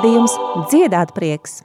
raidījums 0.00 0.32
Dziedāt 0.70 1.12
prieks. 1.12 1.60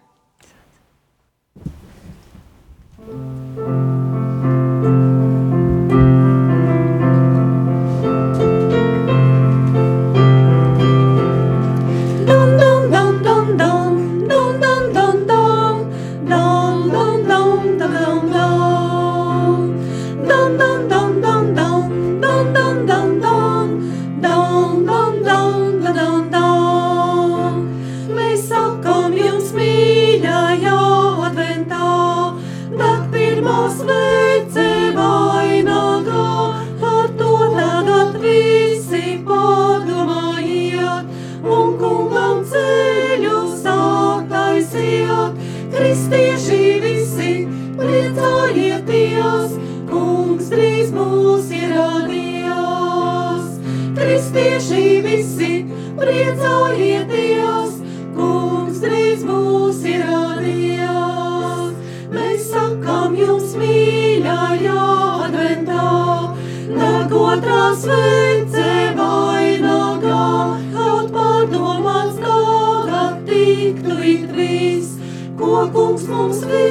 Lai 76.08 76.65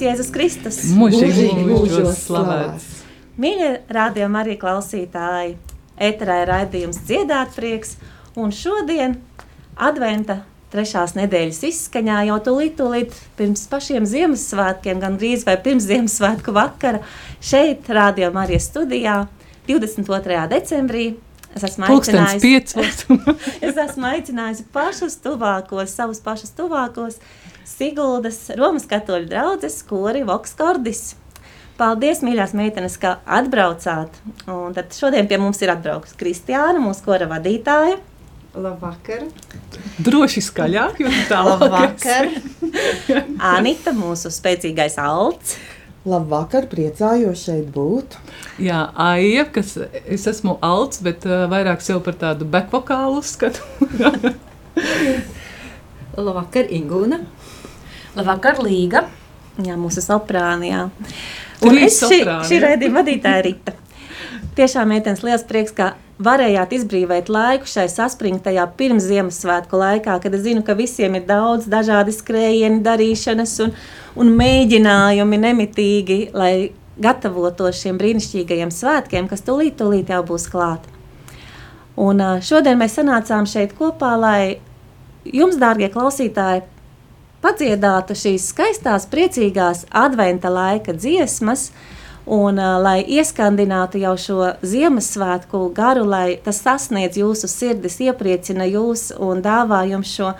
slavēts 0.00 0.06
Jēzus 0.06 0.32
Kristus. 0.32 0.78
Mūžīgi 0.96 1.50
mūžos 1.66 2.24
slavēts. 2.26 2.86
Mīļie 3.40 3.70
rādījumi 3.88 4.38
arī 4.40 4.56
klausītāji. 4.60 5.56
Eterā 6.00 6.42
ir 6.42 6.48
raidījums 6.48 7.02
dziedāt 7.04 7.52
prieks. 7.54 7.96
Un 8.36 8.52
šodien 8.52 9.18
adventa 9.76 10.44
trešās 10.72 11.16
nedēļas 11.18 11.62
izskaņā 11.66 12.22
jau 12.28 12.38
tūlīt, 12.46 12.76
tūlīt 12.78 13.16
pirms 13.36 13.66
pašiem 13.68 14.06
Ziemassvētkiem, 14.06 15.00
gan 15.02 15.18
drīz 15.18 15.44
vai 15.44 15.58
pirms 15.60 15.88
Ziemassvētku 15.90 16.54
vakara, 16.54 17.02
šeit 17.42 17.90
rādījumā 17.90 18.46
arī 18.46 18.60
studijā 18.62 19.24
22. 19.68 20.46
decembrī 20.54 21.10
Es 21.50 21.64
esmu 21.66 21.82
aicinājusi, 21.88 22.60
es 23.66 23.78
esmu 23.82 24.06
aicinājusi 24.06 24.68
pašus 24.70 25.16
tuvākos, 25.24 25.90
savus 25.90 26.20
pašus 26.22 26.52
tuvākos 26.54 27.18
Siguldas 27.68 28.46
Romas 28.58 28.86
katoļu 28.90 29.28
draudzes 29.30 29.80
kori 29.88 30.22
Voks 30.28 30.54
Kordis. 30.58 31.14
Paldies, 31.80 32.20
mīļās 32.20 32.52
meitenes, 32.52 32.98
ka 33.00 33.16
atbraucāt. 33.24 34.18
Un 34.52 34.74
tad 34.76 34.92
šodien 34.92 35.28
pie 35.30 35.38
mums 35.40 35.62
ir 35.64 35.72
atbraukusi 35.72 36.18
Kristiāna, 36.20 36.76
mūsu 36.82 37.06
kora 37.06 37.28
vadītāja. 37.30 37.96
Labvakar. 38.50 39.24
Droši 40.02 40.42
skaļāk, 40.44 41.00
jo 41.00 41.10
tā 41.30 41.40
Labvakar. 41.48 42.28
Anita, 43.54 43.94
mūsu 43.96 44.32
spēcīgais 44.34 44.98
alts. 45.00 45.56
Labvakar, 46.08 46.64
priecājos 46.68 47.46
šeit 47.46 47.66
būt. 47.74 48.16
Jā, 48.60 48.86
Aija, 48.96 49.44
kas 49.52 49.74
es 50.04 50.24
esmu 50.28 50.56
alts, 50.64 51.02
bet 51.04 51.26
uh, 51.28 51.44
vairāk 51.52 51.84
sev 51.84 52.00
par 52.04 52.16
tādu 52.20 52.48
backvokālu 52.48 53.20
uzskatu. 53.20 53.60
Labvakar, 56.16 56.68
Ingūna. 56.72 57.20
Labvakar, 58.18 58.58
Līga. 58.64 59.04
Jā, 59.60 59.76
mūsu 59.78 60.02
soprāni, 60.02 60.72
jā. 60.72 60.86
Un 61.60 61.74
Trīs 61.76 62.00
es 62.00 62.10
šī, 62.10 62.20
šī 62.48 62.60
raidījuma 62.64 63.02
vadītāja 63.02 63.42
Rita. 63.46 63.74
Tiešām, 64.56 64.90
meitenes, 64.90 65.22
liels 65.22 65.44
prieks, 65.46 65.74
ka 65.76 65.92
varējāt 66.20 66.74
izbrīvēt 66.80 67.30
laiku 67.32 67.68
šai 67.70 67.86
saspringtajā 67.92 68.64
pirms 68.76 69.06
Ziemassvētku 69.06 69.78
laikā, 69.78 70.16
kad 70.24 70.34
es 70.34 70.42
zinu, 70.44 70.64
ka 70.66 70.74
visiem 70.78 71.14
ir 71.20 71.26
daudz 71.28 71.68
dažādi 71.70 72.14
skrējieni, 72.16 72.80
darīšanas 72.84 73.54
un, 73.66 73.74
un 74.18 74.32
mēģinājumi 74.40 75.40
nemitīgi, 75.44 76.18
lai 76.34 76.72
gatavotos 77.00 77.78
šiem 77.80 78.00
brīnišķīgajiem 78.00 78.72
svētkiem, 78.74 79.30
kas 79.30 79.46
tūlīt, 79.46 79.78
tūlīt 79.78 80.10
jau 80.10 80.24
būs 80.26 80.48
klāt. 80.50 80.88
Un 82.00 82.20
šodien 82.42 82.80
mēs 82.80 82.98
sanācām 82.98 83.46
šeit 83.48 83.76
kopā, 83.78 84.16
lai 84.18 84.42
jums, 85.24 85.60
dārgie 85.60 85.90
klausītāji, 85.92 86.66
padziedātu 87.44 88.16
šīs 88.16 88.50
skaistās, 88.52 89.06
priecīgās 89.10 89.86
adventa 89.90 90.50
laika 90.52 90.94
dziesmas, 90.96 91.70
un 92.30 92.60
uh, 92.60 92.76
lai 92.82 93.00
ieskandinātu 93.02 94.00
jau 94.02 94.14
šo 94.20 94.50
Ziemassvētku 94.62 95.62
garu, 95.76 96.04
lai 96.08 96.38
tas 96.44 96.60
sasniedz 96.62 97.18
jūsu 97.20 97.48
sirdis, 97.50 98.00
iepriecina 98.04 98.68
jūs 98.68 99.10
un 99.18 99.40
dāvā 99.44 99.84
jums 99.90 100.12
šo 100.18 100.34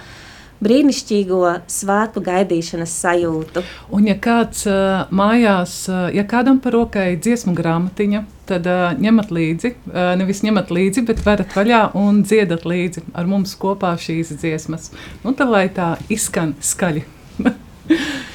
brīnišķīgo 0.64 1.40
svētku 1.70 2.22
gaidīšanas 2.24 2.94
sajūtu. 3.02 3.64
Un 3.96 4.08
ja 4.10 4.16
kāds 4.20 4.66
uh, 4.68 5.06
mājās, 5.14 5.82
uh, 5.90 6.08
ja 6.14 6.24
kādam 6.28 6.60
par 6.62 6.76
rokai 6.76 7.14
dziesmu 7.20 7.54
grāmatiņa, 7.58 8.24
tad 8.50 8.68
uh, 8.68 8.90
ņemat 9.00 9.32
līdzi, 9.34 9.74
uh, 9.90 10.00
nevis 10.20 10.44
ņemat 10.46 10.72
līdzi, 10.74 11.06
bet 11.08 11.22
verat 11.26 11.56
vaļā 11.56 11.84
un 11.98 12.22
dziedat 12.26 12.66
līdzi 12.68 13.06
ar 13.14 13.30
mums 13.30 13.56
kopā 13.60 13.94
šīs 14.00 14.34
dziesmas. 14.40 14.90
Nu, 15.24 15.34
tā 15.36 15.48
lai 15.48 15.68
tā 15.74 15.94
izskan 16.12 16.56
skaļi. 16.60 17.06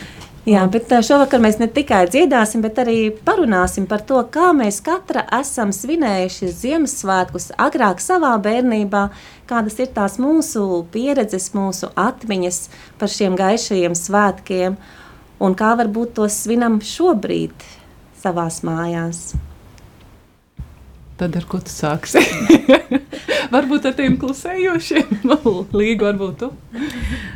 Jā, 0.45 0.61
bet 0.69 0.91
šovakar 1.01 1.41
mēs 1.41 1.55
ne 1.57 1.65
tikai 1.73 2.03
dziedāsim, 2.05 2.61
bet 2.61 2.77
arī 2.77 3.07
parunāsim 3.25 3.87
par 3.89 4.03
to, 4.05 4.19
kā 4.29 4.51
mēs 4.53 4.77
katra 4.85 5.23
esam 5.33 5.71
svinējuši 5.73 6.51
Ziemassvētkus 6.53 7.47
agrāk 7.65 8.03
savā 8.03 8.35
bērnībā, 8.45 9.07
kādas 9.49 9.79
ir 9.81 9.89
tās 9.95 10.19
mūsu 10.21 10.83
pieredzes, 10.93 11.49
mūsu 11.57 11.89
atmiņas 11.97 12.61
par 13.01 13.09
šiem 13.09 13.39
gaišajiem 13.41 13.97
svētkiem 13.97 14.77
un 15.41 15.57
kā 15.57 15.73
varbūt 15.81 16.13
tos 16.21 16.37
svinam 16.45 16.77
šobrīd 16.77 17.65
savās 18.21 18.61
mājās. 18.61 19.31
Tad 21.15 21.35
ar 21.39 21.45
ko 21.47 21.61
tu 21.63 21.71
sāksi? 21.71 22.19
varbūt 23.55 23.87
ar 23.89 23.95
tiem 23.97 24.17
klusējošiem 24.19 25.29
līgu, 25.79 26.07
varbūt 26.07 26.41
tu. 26.41 26.49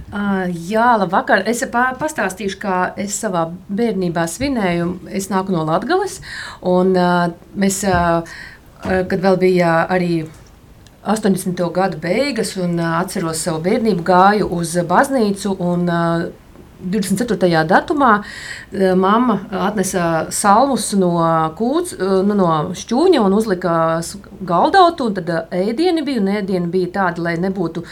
Uh, 0.09 0.49
jā, 0.69 0.87
labvakar. 0.99 1.45
Es 1.49 1.63
pastāstīšu, 1.71 2.59
kā 2.61 2.79
es 2.99 3.17
savā 3.21 3.47
bērnībā 3.69 4.25
svinēju. 4.29 4.91
Es 5.15 5.29
nāku 5.31 5.55
no 5.55 5.63
Latgales, 5.67 6.19
un 6.65 6.91
uh, 6.97 7.29
mēs, 7.59 7.81
uh, 7.87 8.27
kad 8.83 9.17
vēl 9.23 9.39
bija 9.41 9.79
arī 9.91 10.25
80. 11.07 11.63
gadu 11.73 12.01
beigas, 12.03 12.55
un 12.59 12.75
uh, 12.79 12.99
atceros 12.99 13.45
savu 13.45 13.63
bērnību, 13.69 14.05
gāju 14.05 14.51
uz 14.59 14.75
baznīcu 14.89 15.55
un 15.63 15.87
uh, 15.87 16.27
24. 16.79 17.65
datumā 17.67 18.11
eh, 18.71 18.93
mamma 18.95 19.39
atnesa 19.67 20.27
salmus 20.31 20.93
no, 20.95 21.11
kūts, 21.57 21.95
eh, 21.97 22.13
nu, 22.23 22.37
no 22.39 22.49
šķūņa 22.77 23.23
un 23.25 23.35
uzlika 23.35 23.73
galdautu. 24.47 25.09
Tad 25.17 25.31
eh, 25.33 25.65
ēdieni 25.69 26.03
bija, 26.07 26.21
un 26.23 26.31
ēdieni 26.39 26.71
bija 26.71 26.91
tādi, 26.95 27.23
lai 27.25 27.35
nebūtu 27.41 27.83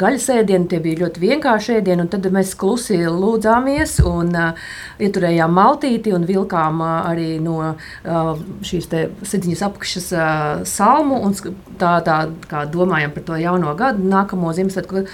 gaļas 0.00 0.30
ēdieni, 0.38 0.68
tie 0.70 0.80
bija 0.82 1.04
ļoti 1.04 1.24
vienkārši 1.24 1.76
ēdieni. 1.80 2.08
Tad 2.10 2.30
mēs 2.32 2.54
klusi 2.58 2.98
lūdzāmies 3.04 3.98
un 4.08 4.32
uh, 4.36 4.70
ieturējām 5.02 5.52
maltīti 5.54 6.14
un 6.16 6.24
vilkām 6.28 6.80
uh, 6.80 7.10
arī 7.10 7.34
no 7.42 7.58
uh, 7.60 8.32
šīs 8.66 8.88
sidziņas 8.88 9.64
apakšas 9.66 10.08
uh, 10.16 10.64
salmu 10.68 11.20
un 11.26 11.36
tā, 11.80 11.98
tā 12.06 12.18
kā 12.50 12.64
domājam 12.70 13.14
par 13.14 13.26
to 13.28 13.38
jauno 13.40 13.76
gadu, 13.78 14.06
nākamo 14.10 14.54
Ziemassvētku. 14.56 15.04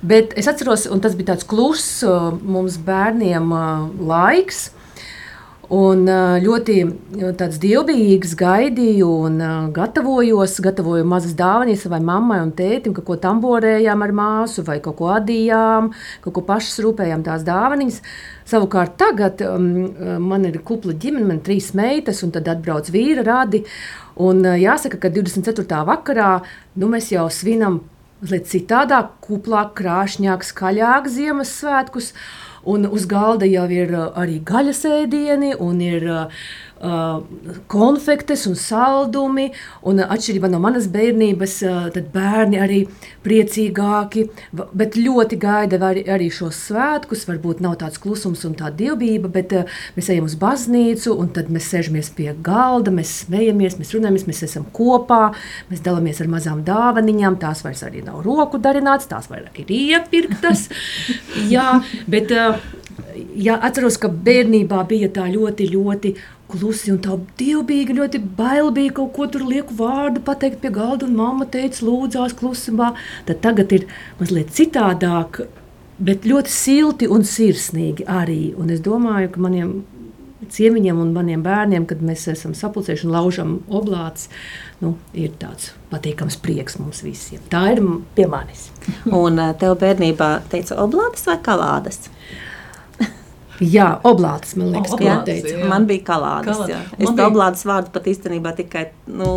Bet 0.00 0.32
es 0.40 0.46
atceros, 0.48 0.86
un 0.88 1.00
tas 1.04 1.12
bija 1.12 1.34
tāds 1.34 1.44
kluss 1.44 2.00
uh, 2.08 2.30
mums 2.32 2.78
bērniem 2.80 3.50
uh, 3.52 3.88
laiks. 4.08 4.70
Un 5.70 6.06
uh, 6.08 6.38
ļoti 6.40 6.78
tāds 7.36 7.60
dievbijīgs 7.60 8.32
gaidīju 8.40 9.10
un 9.26 9.36
gatavojos, 9.76 10.56
gatavoju 10.64 11.04
mazas 11.06 11.36
dāvanas 11.36 11.84
savai 11.84 12.00
mammai 12.02 12.40
un 12.46 12.54
tētim, 12.56 12.96
kaut 12.96 13.06
ko 13.10 13.18
tamborējām 13.20 14.06
ar 14.06 14.16
māsu 14.16 14.64
vai 14.66 14.80
kaut 14.80 14.96
ko 15.02 15.12
adījām, 15.18 15.92
kaut 16.24 16.38
ko 16.38 16.46
pašas 16.48 16.80
rūpējām 16.86 17.28
tās 17.28 17.44
dāvanas. 17.44 18.00
Savukārt 18.48 18.96
tagad 18.98 19.44
um, 19.44 19.70
man 20.24 20.48
ir 20.48 20.58
kupla 20.64 20.96
ģimene, 20.96 21.28
man 21.28 21.38
ir 21.42 21.46
trīs 21.52 21.70
meitas, 21.76 22.24
un 22.24 22.32
tad 22.34 22.48
atbrauc 22.48 22.88
vīra 22.90 23.28
radi. 23.28 23.66
Un 24.16 24.42
jāsaka, 24.48 24.96
ka 25.04 25.12
24. 25.12 25.84
vakarā 25.92 26.38
nu, 26.80 26.88
mēs 26.88 27.12
jau 27.12 27.28
svinam 27.28 27.82
mazliet 28.20 28.48
citādāk, 28.50 29.16
kuplāk, 29.24 29.74
krāšņāk, 29.80 30.46
skaļāk 30.46 31.10
Ziemassvētkus. 31.10 32.12
Un 32.68 32.84
uz 32.84 33.06
galda 33.08 33.48
jau 33.48 33.64
ir 33.72 33.94
uh, 33.96 34.10
arī 34.20 34.36
gaļas 34.44 34.84
ēdieni, 34.84 35.54
un 35.56 35.80
ir 35.80 36.04
uh, 36.04 36.42
konfektes 36.80 38.46
un 38.48 38.56
saldumi. 38.56 39.50
Un, 39.86 40.00
atšķirībā 40.00 40.48
no 40.50 40.60
manas 40.62 40.88
bērnības, 40.92 41.56
tad 41.94 42.08
bērni 42.14 42.60
arī 42.60 42.80
priecīgāki, 43.24 44.26
bet 44.52 44.96
ļoti 44.96 45.38
gaida 45.40 45.80
arī, 45.90 46.04
arī 46.08 46.30
šos 46.32 46.58
svētkus. 46.70 47.26
Varbūt 47.28 47.60
nav 47.64 47.76
tāds 47.82 48.00
klusums 48.00 48.46
un 48.48 48.56
tā 48.58 48.72
dievbijība, 48.76 49.30
bet 49.32 49.54
mēs 49.96 50.10
ejam 50.14 50.28
uz 50.30 50.38
baznīcu, 50.40 51.12
un 51.20 51.30
tad 51.36 51.52
mēs 51.52 51.68
sēžamies 51.72 52.12
pie 52.16 52.30
galda, 52.46 52.94
mēs 52.94 53.12
smejamies, 53.26 53.78
mēs 53.80 53.94
runājamies, 53.96 54.26
mēs 54.30 54.44
esam 54.48 54.66
kopā, 54.72 55.34
mēs 55.70 55.84
dalāmies 55.84 56.22
ar 56.24 56.32
mazām 56.32 56.64
dāvaniņām. 56.66 57.40
Tās 57.44 57.64
vairs 57.66 57.84
arī 57.86 58.04
nav 58.06 58.24
roku 58.24 58.60
darināts, 58.62 59.10
tās 59.10 59.28
vairāk 59.32 59.62
ir 59.64 59.76
iepirktas. 59.80 60.68
Jā, 61.52 61.80
bet, 62.10 62.32
Jā, 63.36 63.56
atceros, 63.64 63.96
ka 64.00 64.10
bērnībā 64.10 64.82
bija 64.88 65.08
tā 65.12 65.26
ļoti, 65.30 65.66
ļoti 65.72 66.12
klusi 66.50 66.92
un 66.94 67.00
tā 67.04 67.16
dievbijīgi, 67.40 67.96
ļoti 68.00 68.22
bail 68.38 68.72
bija 68.76 68.96
kaut 68.98 69.14
ko 69.16 69.28
tur 69.30 69.46
lieku 69.48 69.76
vārdu 69.78 70.22
pateikt 70.26 70.60
pie 70.62 70.72
galda, 70.74 71.06
un 71.06 71.16
mamma 71.18 71.46
teica, 71.50 71.84
lūdzās 71.86 72.36
klusumā. 72.38 72.92
Tad 73.28 73.42
tagad 73.44 73.72
ir 73.76 73.86
mazliet 74.20 74.52
citādāk, 74.56 75.44
bet 76.00 76.28
ļoti 76.28 76.52
silti 76.52 77.08
un 77.10 77.26
sirsnīgi 77.28 78.08
arī. 78.08 78.42
Un 78.58 78.74
es 78.74 78.82
domāju, 78.84 79.32
ka 79.34 79.46
maniem 79.46 79.74
ciemiņiem 80.50 81.00
un 81.00 81.12
maniem 81.14 81.42
bērniem, 81.44 81.86
kad 81.88 82.02
mēs 82.04 82.26
esam 82.32 82.54
sapulcējuši 82.56 83.06
un 83.06 83.14
laužam 83.14 83.56
oblāts, 83.68 84.28
nu, 84.80 84.94
ir 85.12 85.34
tāds 85.40 85.72
patīkams 85.92 86.38
prieks 86.42 86.78
mums 86.80 87.02
visiem. 87.04 87.42
Tā 87.52 87.66
ir 87.74 87.82
pie 88.16 88.26
manis. 88.30 88.68
un 89.06 89.38
eh, 89.38 89.52
tev 89.60 89.76
bērnībā 89.80 90.30
teica 90.52 90.78
oblātas 90.82 91.26
vai 91.28 91.38
kalādas? 91.44 92.08
Jā, 93.60 93.88
oblāts, 94.08 94.54
man 94.56 94.70
liekas, 94.72 94.94
oh, 94.94 95.00
oblātis, 95.00 95.44
jā. 95.52 95.66
Man 95.68 95.84
bija 95.88 96.04
kalādes. 96.06 96.56
Kalād. 96.56 96.92
Es 96.96 97.10
to 97.10 97.14
bija... 97.18 97.26
oblātas 97.28 97.64
vārdu 97.68 97.92
pat 97.92 98.06
īstenībā 98.08 98.54
tikai 98.56 98.86
nu, 99.12 99.30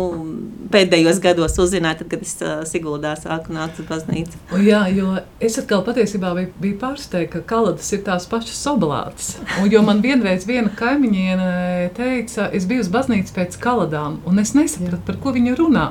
pēdējos 0.72 1.20
gados 1.24 1.58
uzzināju, 1.60 2.00
tad, 2.00 2.10
kad 2.14 2.24
es 2.24 2.32
uh, 2.40 2.54
Siguldā 2.68 3.12
sāku 3.20 3.52
nākt 3.52 3.82
uz 3.82 3.88
baznīcu. 3.90 4.40
Jā, 4.64 4.84
jo 4.96 5.18
es 5.44 5.58
atkal 5.60 5.84
patiesībā 5.84 6.32
biju, 6.38 6.52
biju 6.62 6.78
pārsteigta, 6.80 7.42
ka 7.42 7.48
kalādas 7.54 7.90
ir 7.92 8.04
tās 8.06 8.28
pašas 8.30 8.62
oblātas. 8.72 9.34
Un, 9.60 9.68
jo 9.72 9.84
man 9.84 10.00
vienreiz 10.04 10.48
viena 10.48 10.72
kaimiņiene 10.78 11.92
teica, 11.98 12.48
es 12.56 12.68
biju 12.70 12.86
uz 12.86 12.92
baznīcu 12.94 13.36
pēc 13.36 13.60
kalādām, 13.60 14.22
un 14.24 14.40
es 14.40 14.56
nesapratu, 14.56 15.04
par 15.04 15.20
ko 15.20 15.36
viņa 15.36 15.58
runā. 15.60 15.90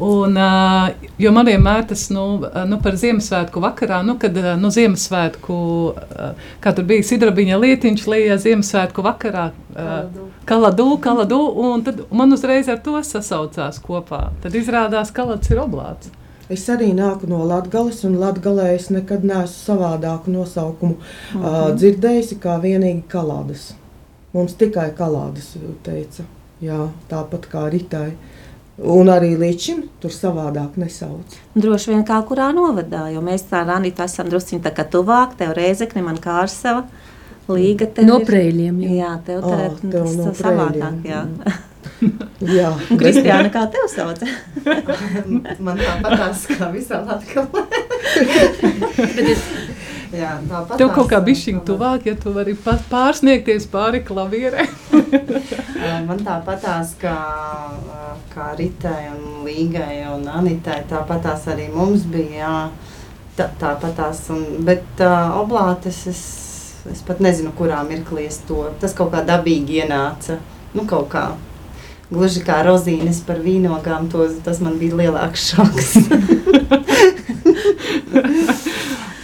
Un, 0.00 0.36
jo 1.18 1.30
man 1.32 1.46
vienmēr 1.48 1.86
tas 1.88 2.06
nu, 2.12 2.24
nu, 2.68 2.78
par 2.84 2.96
Ziemassvētku 3.00 3.60
vakarā, 3.64 4.02
nu, 4.04 4.16
kad 4.20 4.36
nu, 4.60 4.68
Ziemassvētku, 4.74 5.56
kā 6.64 6.72
tur 6.76 6.86
bija 6.88 7.06
sidrabiņa 7.06 7.60
lietiņš, 7.62 8.04
lejā 8.12 8.36
Ziemassvētku 8.42 9.04
vakarā, 9.06 9.46
kaladu, 10.48 10.88
kaladu, 11.04 11.40
un 11.64 11.86
tad 11.86 12.04
man 12.12 12.36
uzreiz 12.36 12.68
ar 12.72 12.82
to 12.84 13.00
sasaucās 13.00 13.80
kopā. 13.84 14.26
Tad 14.44 14.58
izrādās, 14.58 15.12
ka 15.14 15.22
kalats 15.24 15.52
ir 15.52 15.62
oblāts. 15.64 16.12
Es 16.52 16.68
arī 16.70 16.92
nāku 16.94 17.26
no 17.30 17.40
Latvijas, 17.48 18.04
un 18.06 18.20
Latvijā 18.20 18.68
es 18.76 18.90
nekad 18.94 19.24
neesmu 19.26 19.56
savādāku 19.64 20.30
nosaukumu 20.30 20.94
uh 20.94 21.00
-huh. 21.34 21.42
uh, 21.42 21.74
dzirdējusi 21.74 22.38
kā 22.38 22.60
vienīgi 22.62 23.02
kalādas. 23.08 23.72
Mums 24.32 24.54
tikai 24.54 24.90
kalādas 24.94 25.56
teica, 25.82 26.22
Jā, 26.60 26.88
tāpat 27.08 27.46
kā 27.52 27.70
ritai. 27.70 28.08
Uh, 28.08 28.35
Un 28.76 29.08
arī 29.08 29.30
līdz 29.40 29.66
šim 29.66 29.78
tur 30.02 30.12
savādāk 30.12 30.74
nesauc. 30.76 31.36
Droši 31.56 31.94
vien 31.94 32.02
kā 32.04 32.18
kurā 32.28 32.50
novadā, 32.52 33.06
jo 33.14 33.22
mēs 33.24 33.46
tā 33.48 33.62
Ranita 33.64 34.04
esam 34.04 34.28
drusciņi 34.28 34.60
tā 34.66 34.72
kā 34.76 34.84
tuvāk, 34.92 35.32
tev 35.38 35.54
Reizekne, 35.56 36.02
man 36.04 36.20
Kārsava, 36.20 36.84
Līga 37.48 37.86
tev 37.86 38.08
No 38.08 38.18
prēļiem, 38.26 38.82
jā. 38.82 38.90
Jā, 38.98 39.12
tev 39.24 39.46
tā 39.46 39.56
tev 39.80 39.92
tas 39.94 40.16
no 40.18 40.34
savādāk, 40.36 40.98
jā. 41.06 41.22
jā. 42.58 42.72
Kristiāna, 42.90 43.48
kā 43.54 43.64
tev 43.72 43.86
sauc? 43.92 44.20
man 45.64 45.80
tāpatās 45.80 46.44
kā 46.50 46.68
visā 46.74 47.00
Latvijā. 47.06 47.46
Jā, 50.16 50.30
Tev 50.78 50.92
kaut 50.94 51.10
kā 51.10 51.18
bišķiņ 51.24 51.58
tuvāk, 51.68 52.06
ja 52.08 52.14
tu 52.16 52.32
vari 52.32 52.54
pārsniegties 52.56 53.66
pāri 53.72 54.00
klavierē. 54.06 54.64
Man 56.08 56.22
tāpatās 56.24 56.94
kā, 57.00 57.16
kā 58.32 58.46
Ritai 58.56 59.10
un 59.12 59.44
Līgai 59.46 60.06
un 60.14 60.24
Anitai, 60.32 60.80
tāpatās 60.88 61.46
arī 61.52 61.68
mums 61.72 62.06
bija, 62.08 62.36
jā, 62.40 62.54
tā, 63.36 63.50
tāpatās. 63.60 64.22
Un, 64.32 64.44
bet 64.66 65.02
uh, 65.04 65.36
oblātes 65.42 65.98
es, 66.12 66.22
es 66.92 67.02
pat 67.06 67.20
nezinu, 67.24 67.52
kurā 67.58 67.82
mirklī 67.88 68.28
es 68.30 68.40
to, 68.48 68.64
tas 68.80 68.96
kaut 68.96 69.12
kā 69.12 69.24
dabīgi 69.26 69.82
ienāca, 69.82 70.40
nu 70.76 70.86
kaut 70.88 71.10
kā. 71.12 71.26
Gluži 72.06 72.40
kā 72.46 72.60
rozīnes 72.62 73.18
par 73.26 73.40
vīnogām, 73.42 74.06
to, 74.12 74.28
tas 74.46 74.62
man 74.62 74.78
bija 74.80 74.94
lielāks 75.02 75.50
šoks. 75.50 75.90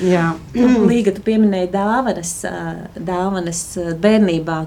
Jā. 0.03 0.33
Līga, 0.55 1.15
tu 1.15 1.23
pieminēji 1.25 1.71
dāvanas, 1.73 2.35
dāvanas 2.99 3.63
bērnībā. 4.03 4.59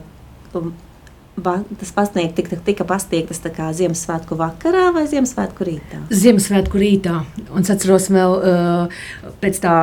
Tas 1.36 1.92
pasniegt, 1.92 2.38
tika, 2.38 2.56
tika 2.64 2.86
pasniegtas 2.88 3.42
Ziemassvētku 3.76 4.38
vakarā 4.40 4.88
vai 4.96 5.04
Ziemassvētku 5.12 5.68
rītā? 5.68 6.00
Ziemassvētku 6.16 6.80
rītā. 6.80 7.18
Un 7.52 7.66
es 7.66 7.72
atceros 7.74 8.08
vēl 8.14 8.38
pēc 9.44 9.60
tā 9.66 9.76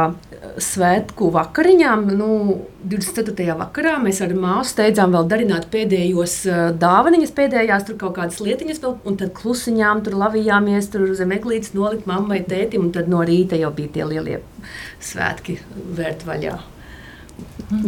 svētku 0.61 1.31
vakariņām, 1.33 2.05
nu, 2.19 2.29
24. 2.89 3.55
vakarā 3.59 3.95
mēs 4.03 4.21
ar 4.25 4.35
māsu 4.37 4.75
steidzām 4.75 5.15
vēl 5.17 5.29
darināt 5.31 5.69
pēdējos 5.73 6.35
uh, 6.51 6.63
dāvaniņas, 6.83 7.35
pēdējās 7.37 7.87
tur 7.89 7.99
kaut 8.01 8.17
kādas 8.19 8.41
lietiņas 8.43 8.83
vēl, 8.83 8.97
un 9.09 9.19
tad 9.21 9.33
klusiņām 9.39 10.03
tur 10.07 10.19
lavījāmies, 10.25 10.91
tur 10.93 11.07
zem 11.19 11.35
eglītes 11.39 11.75
nolikt 11.77 12.09
mammai 12.11 12.43
tētim, 12.49 12.89
un 12.89 12.95
tad 12.97 13.11
no 13.13 13.23
rīta 13.27 13.61
jau 13.61 13.73
bija 13.77 13.95
tie 13.97 14.09
lielie 14.09 14.39
svētki 15.03 15.59
vērt 15.99 16.27
vaļā. 16.29 16.59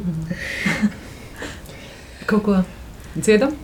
kaut 2.31 2.43
ko 2.47 2.61
dziedam? 3.17 3.57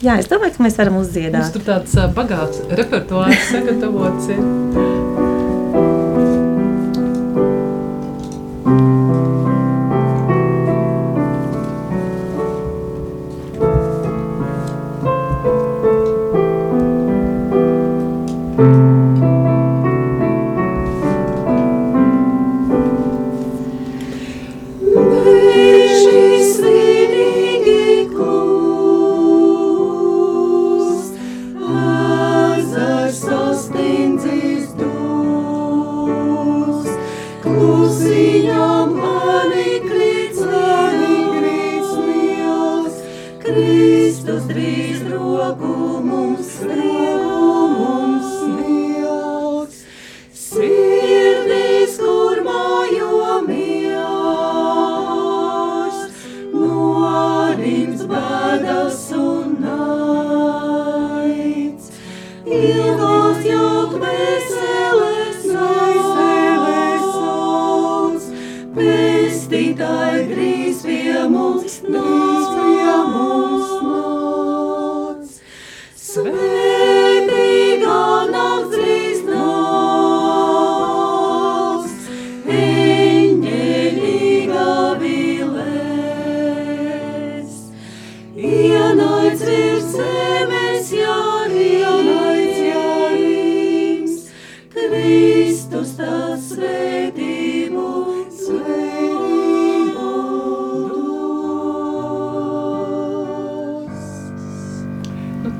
Jā, 0.00 0.14
es 0.16 0.30
domāju, 0.30 0.56
ka 0.56 0.64
mēs 0.64 0.78
varam 0.80 0.96
uzdziedāt. 1.02 1.42
Mums 1.42 1.56
tur 1.58 1.66
tāds 1.66 1.98
uh, 2.00 2.08
bagāts 2.16 2.64
repertuārs 2.72 3.52
sagatavots 3.52 4.32
ir. 4.32 4.88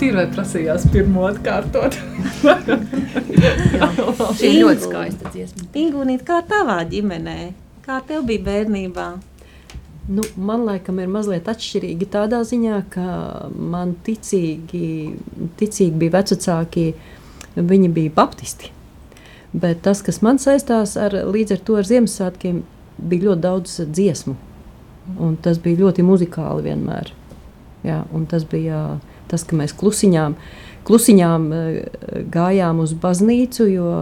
Tīri 0.00 0.16
vai 0.16 0.28
prasījās 0.32 0.86
pirmo 0.88 1.26
atkārtot? 1.28 1.96
Šī 4.38 4.48
ir 4.48 4.54
ļoti 4.62 4.86
skaista 4.86 5.32
dziesma. 5.34 5.66
Ingūnīt, 5.76 6.22
kā 6.24 6.38
tavā 6.48 6.78
ģimenē? 6.88 7.34
Kā 7.84 7.98
tev 8.08 8.24
bija 8.30 8.40
bērnībā? 8.46 9.08
Nu, 10.08 10.24
man 10.40 10.64
liekas, 10.64 10.96
ir 11.04 11.12
mazliet 11.12 11.50
atšķirīgi 11.52 12.08
tādā 12.14 12.40
ziņā, 12.48 12.78
ka 12.94 13.04
man 13.52 13.92
ticīgi, 14.06 14.88
ticīgi 15.60 16.00
bija 16.00 16.16
vecāki, 16.16 16.86
viņi 17.60 17.92
bija 18.00 18.14
baptisti. 18.16 18.72
Bet 19.52 19.84
tas, 19.84 20.00
kas 20.06 20.22
man 20.24 20.40
saistās 20.40 20.96
ar, 20.96 21.12
līdz 21.28 21.58
ar 21.58 21.62
to 21.66 21.76
ar 21.76 21.92
Ziemassvētkiem, 21.92 22.64
bija 22.96 23.28
ļoti 23.28 23.44
daudz 23.44 23.76
dziesmu. 23.84 24.38
Un 25.20 25.36
tas 25.44 25.60
bija 25.60 25.84
ļoti 25.84 26.08
muzikāli 26.08 26.70
vienmēr. 26.70 27.12
Jā, 27.84 28.00
un 28.16 28.24
tas 28.30 28.48
bija 28.48 28.94
tas, 29.30 29.44
ka 29.46 29.56
mēs 29.58 29.74
klusiņām, 29.78 30.36
klusiņām 30.88 31.46
eh, 31.54 31.78
gājām 32.32 32.82
uz 32.84 32.94
baznīcu, 32.98 33.66
jo 33.70 33.92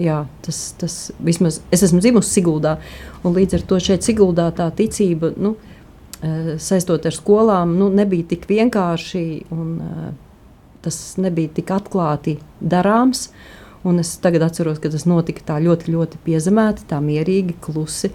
jā, 0.00 0.24
tas, 0.44 0.62
tas 0.80 0.98
vismaz 1.22 1.60
es 1.74 1.84
esmu 1.86 2.02
dzimusi 2.02 2.34
Siguldā, 2.38 2.78
un 3.24 3.36
līdz 3.36 3.60
ar 3.60 3.68
to 3.70 3.80
šeit 3.82 4.06
Siguldā 4.06 4.50
tā 4.56 4.68
ticība, 4.74 5.32
nu, 5.40 5.54
eh, 6.20 6.54
saistot 6.58 7.06
ar 7.06 7.16
skolām, 7.16 7.76
nu, 7.80 7.90
nebija 7.94 8.34
tik 8.34 8.48
vienkārši, 8.50 9.26
un 9.54 9.74
eh, 9.84 10.08
tas 10.84 11.02
nebija 11.16 11.54
tik 11.60 11.74
atklāti 11.74 12.38
darāms. 12.60 13.30
Un 13.84 13.98
es 14.00 14.14
tagad 14.16 14.40
atceros, 14.46 14.78
ka 14.80 14.88
tas 14.88 15.02
notika 15.04 15.42
tā 15.44 15.58
ļoti, 15.60 15.92
ļoti 15.92 16.20
piezemēti, 16.24 16.86
tā 16.88 17.02
mierīgi, 17.04 17.52
klusi. 17.60 18.08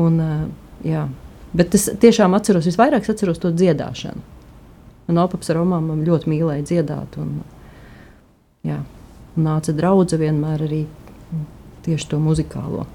Un, 0.00 0.16
jā. 0.80 1.02
Bet 1.52 1.76
es 1.76 1.90
tiešām 2.00 2.32
atceros, 2.38 2.64
visvairāk 2.64 3.04
atceros 3.12 3.42
to 3.42 3.50
dziedāšanu. 3.52 4.39
Un 5.10 5.18
Opaps 5.18 5.50
ar 5.50 5.60
Romām 5.60 5.90
man 5.90 6.06
ļoti 6.06 6.30
mīlēja 6.30 6.66
dziedāt. 6.70 7.18
Un, 7.20 7.40
jā. 8.66 8.80
Un 9.36 9.46
nāca 9.46 9.74
draudzene 9.74 10.26
vienmēr 10.26 10.64
arī 10.68 10.84
tieši 11.84 12.10
to 12.12 12.22
muzikālo. 12.22 12.86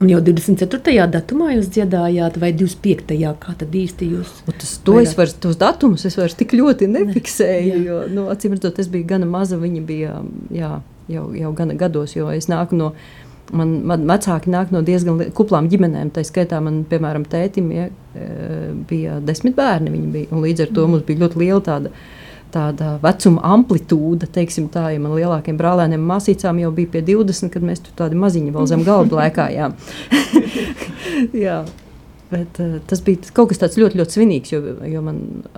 Un 0.00 0.08
jau 0.08 0.18
24. 0.24 0.94
datumā 1.12 1.50
jūs 1.52 1.66
dziedājāt, 1.74 2.38
vai 2.40 2.54
25. 2.56 3.18
kā 3.42 3.52
tad 3.60 3.74
īsti 3.76 4.06
jūs? 4.14 4.30
Un 4.48 4.56
tas, 4.56 4.70
to 4.80 4.94
es 4.96 5.10
vairs, 5.18 5.34
tos 5.36 5.58
datumus 5.60 6.06
es 6.08 6.16
vairs 6.16 6.38
tik 6.38 6.54
ļoti 6.56 6.88
nefiksēju. 6.88 7.74
Ne, 7.74 7.84
jo, 7.84 7.98
nu, 8.08 8.24
acīm 8.32 8.54
redzot, 8.56 8.80
es 8.80 8.88
biju 8.88 9.04
gana 9.10 9.28
maza, 9.28 9.58
viņa 9.60 9.82
bija 9.84 10.14
jā, 10.56 10.70
jau, 11.12 11.26
jau 11.36 11.50
gana 11.58 11.76
gados, 11.76 12.16
jo 12.16 12.30
es 12.32 12.48
nāku 12.48 12.80
no. 12.80 12.94
Man, 13.56 13.74
man 13.88 14.06
vecāki 14.06 14.52
nāk 14.52 14.70
no 14.74 14.82
diezgan 14.86 15.18
kuplām 15.34 15.68
ģimenēm. 15.72 16.12
Tā 16.14 16.22
skaitā, 16.26 16.60
man, 16.62 16.82
piemēram, 16.90 17.26
tētim 17.30 17.70
ja, 17.74 17.88
e, 18.14 18.30
bija 18.90 19.18
desmit 19.24 19.56
bērni. 19.58 19.92
Bija, 20.14 20.40
līdz 20.44 20.66
ar 20.66 20.72
to 20.76 20.86
mums 20.90 21.04
bija 21.08 21.24
ļoti 21.24 21.42
liela 21.42 21.60
tāda, 21.66 21.92
tāda 22.54 22.94
vecuma 23.02 23.42
amplitūda. 23.56 24.30
Teiksim, 24.30 24.70
tā, 24.72 24.88
ja 24.94 25.02
man 25.02 25.16
lielākiem 25.18 25.58
brālēniem 25.58 26.02
un 26.02 26.10
māsīcām 26.12 26.62
jau 26.62 26.72
bija 26.76 26.94
pie 26.94 27.04
20, 27.10 27.52
kad 27.54 27.66
mēs 27.66 27.82
tur 27.86 27.96
tādi 28.04 28.18
maziņi 28.20 28.54
vēl 28.54 28.70
zem 28.70 28.86
galda 28.86 29.22
lēkājām. 29.24 29.78
Jā. 31.46 31.62
Bet, 32.30 32.60
uh, 32.62 32.78
tas 32.86 33.00
bija 33.02 33.32
kaut 33.34 33.50
kas 33.50 33.58
tāds 33.58 33.78
ļoti, 33.80 33.98
ļoti 33.98 34.14
svinīgs, 34.14 34.52
jo, 34.54 34.60
jo 34.86 35.00
man 35.02 35.16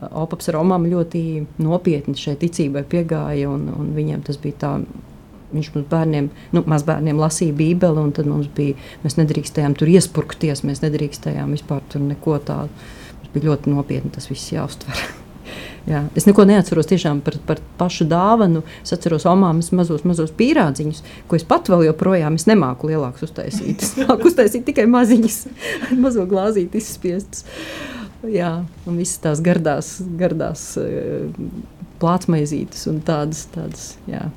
Opaps 0.08 0.48
ar 0.48 0.56
Romām 0.56 0.86
ļoti 0.88 1.20
nopietni 1.60 2.16
šai 2.16 2.38
ticībai 2.40 2.86
piegāja. 2.88 3.50
Un, 3.52 3.66
un 3.76 3.90
viņiem 3.92 4.22
tas 4.24 4.40
bija 4.40 4.56
tā, 4.62 4.70
viņš 5.52 5.72
mums 5.74 5.88
bērniem, 5.90 6.28
nu, 6.56 6.64
mazbērniem 6.72 7.20
lasīja 7.22 7.56
Bībeli, 7.56 8.02
un 8.02 8.12
tad 8.16 8.28
mums 8.30 8.50
bija, 8.56 8.76
mēs 9.04 9.18
nedrīkstējām 9.20 9.78
tur 9.78 9.92
iespurkties, 9.92 10.64
mēs 10.68 10.84
nedrīkstējām 10.84 11.56
vispār 11.56 11.82
tur 11.92 12.04
neko 12.04 12.38
tādu. 12.46 12.86
Mums 13.18 13.34
bija 13.34 13.50
ļoti 13.50 13.74
nopietni 13.74 14.12
tas 14.14 14.30
viss 14.32 14.54
jāuztver. 14.54 15.02
Jā, 15.90 16.04
es 16.14 16.28
neko 16.28 16.44
neatceros 16.46 16.86
tiešām 16.86 17.20
par, 17.26 17.36
par 17.46 17.58
pašu 17.78 18.06
dāvanu. 18.10 18.62
Es 18.84 18.94
atceros 18.94 19.26
omāmas 19.26 19.72
mazos, 19.74 20.04
mazos 20.06 20.30
pīrādziņus, 20.38 21.02
ko 21.26 21.38
es 21.38 21.46
pat 21.48 21.70
vēl 21.72 21.88
joprojām 21.88 22.38
es 22.38 22.46
nemāku 22.46 22.92
lielākus 22.92 23.26
uztaisīt. 23.26 23.82
Es 23.82 23.96
māku 24.02 24.30
uztaisīt 24.30 24.66
tikai 24.68 24.86
maziņus, 24.90 25.40
mazo 26.04 26.26
glāzīti 26.30 26.78
izspiestus. 26.78 27.46
Jā, 28.30 28.60
un 28.86 29.00
visas 29.00 29.18
tās 29.24 29.42
gardās, 29.42 29.96
gardās 30.18 30.68
eh, 30.78 31.26
plātsmaizītes 32.02 32.86
un 32.92 33.02
tādas, 33.06 33.48
tādas 33.50 33.88
jā. 34.06 34.28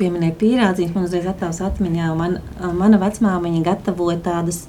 Tu 0.00 0.06
pieminēji 0.06 0.32
pīrādziņus, 0.40 0.92
man 0.96 1.04
uzreiz 1.04 1.26
attēls 1.28 1.58
atmiņā. 1.60 2.04
Man, 2.16 2.38
mana 2.78 2.96
vecmāmiņa 3.02 3.58
gatavoja 3.66 4.16
tādas 4.24 4.62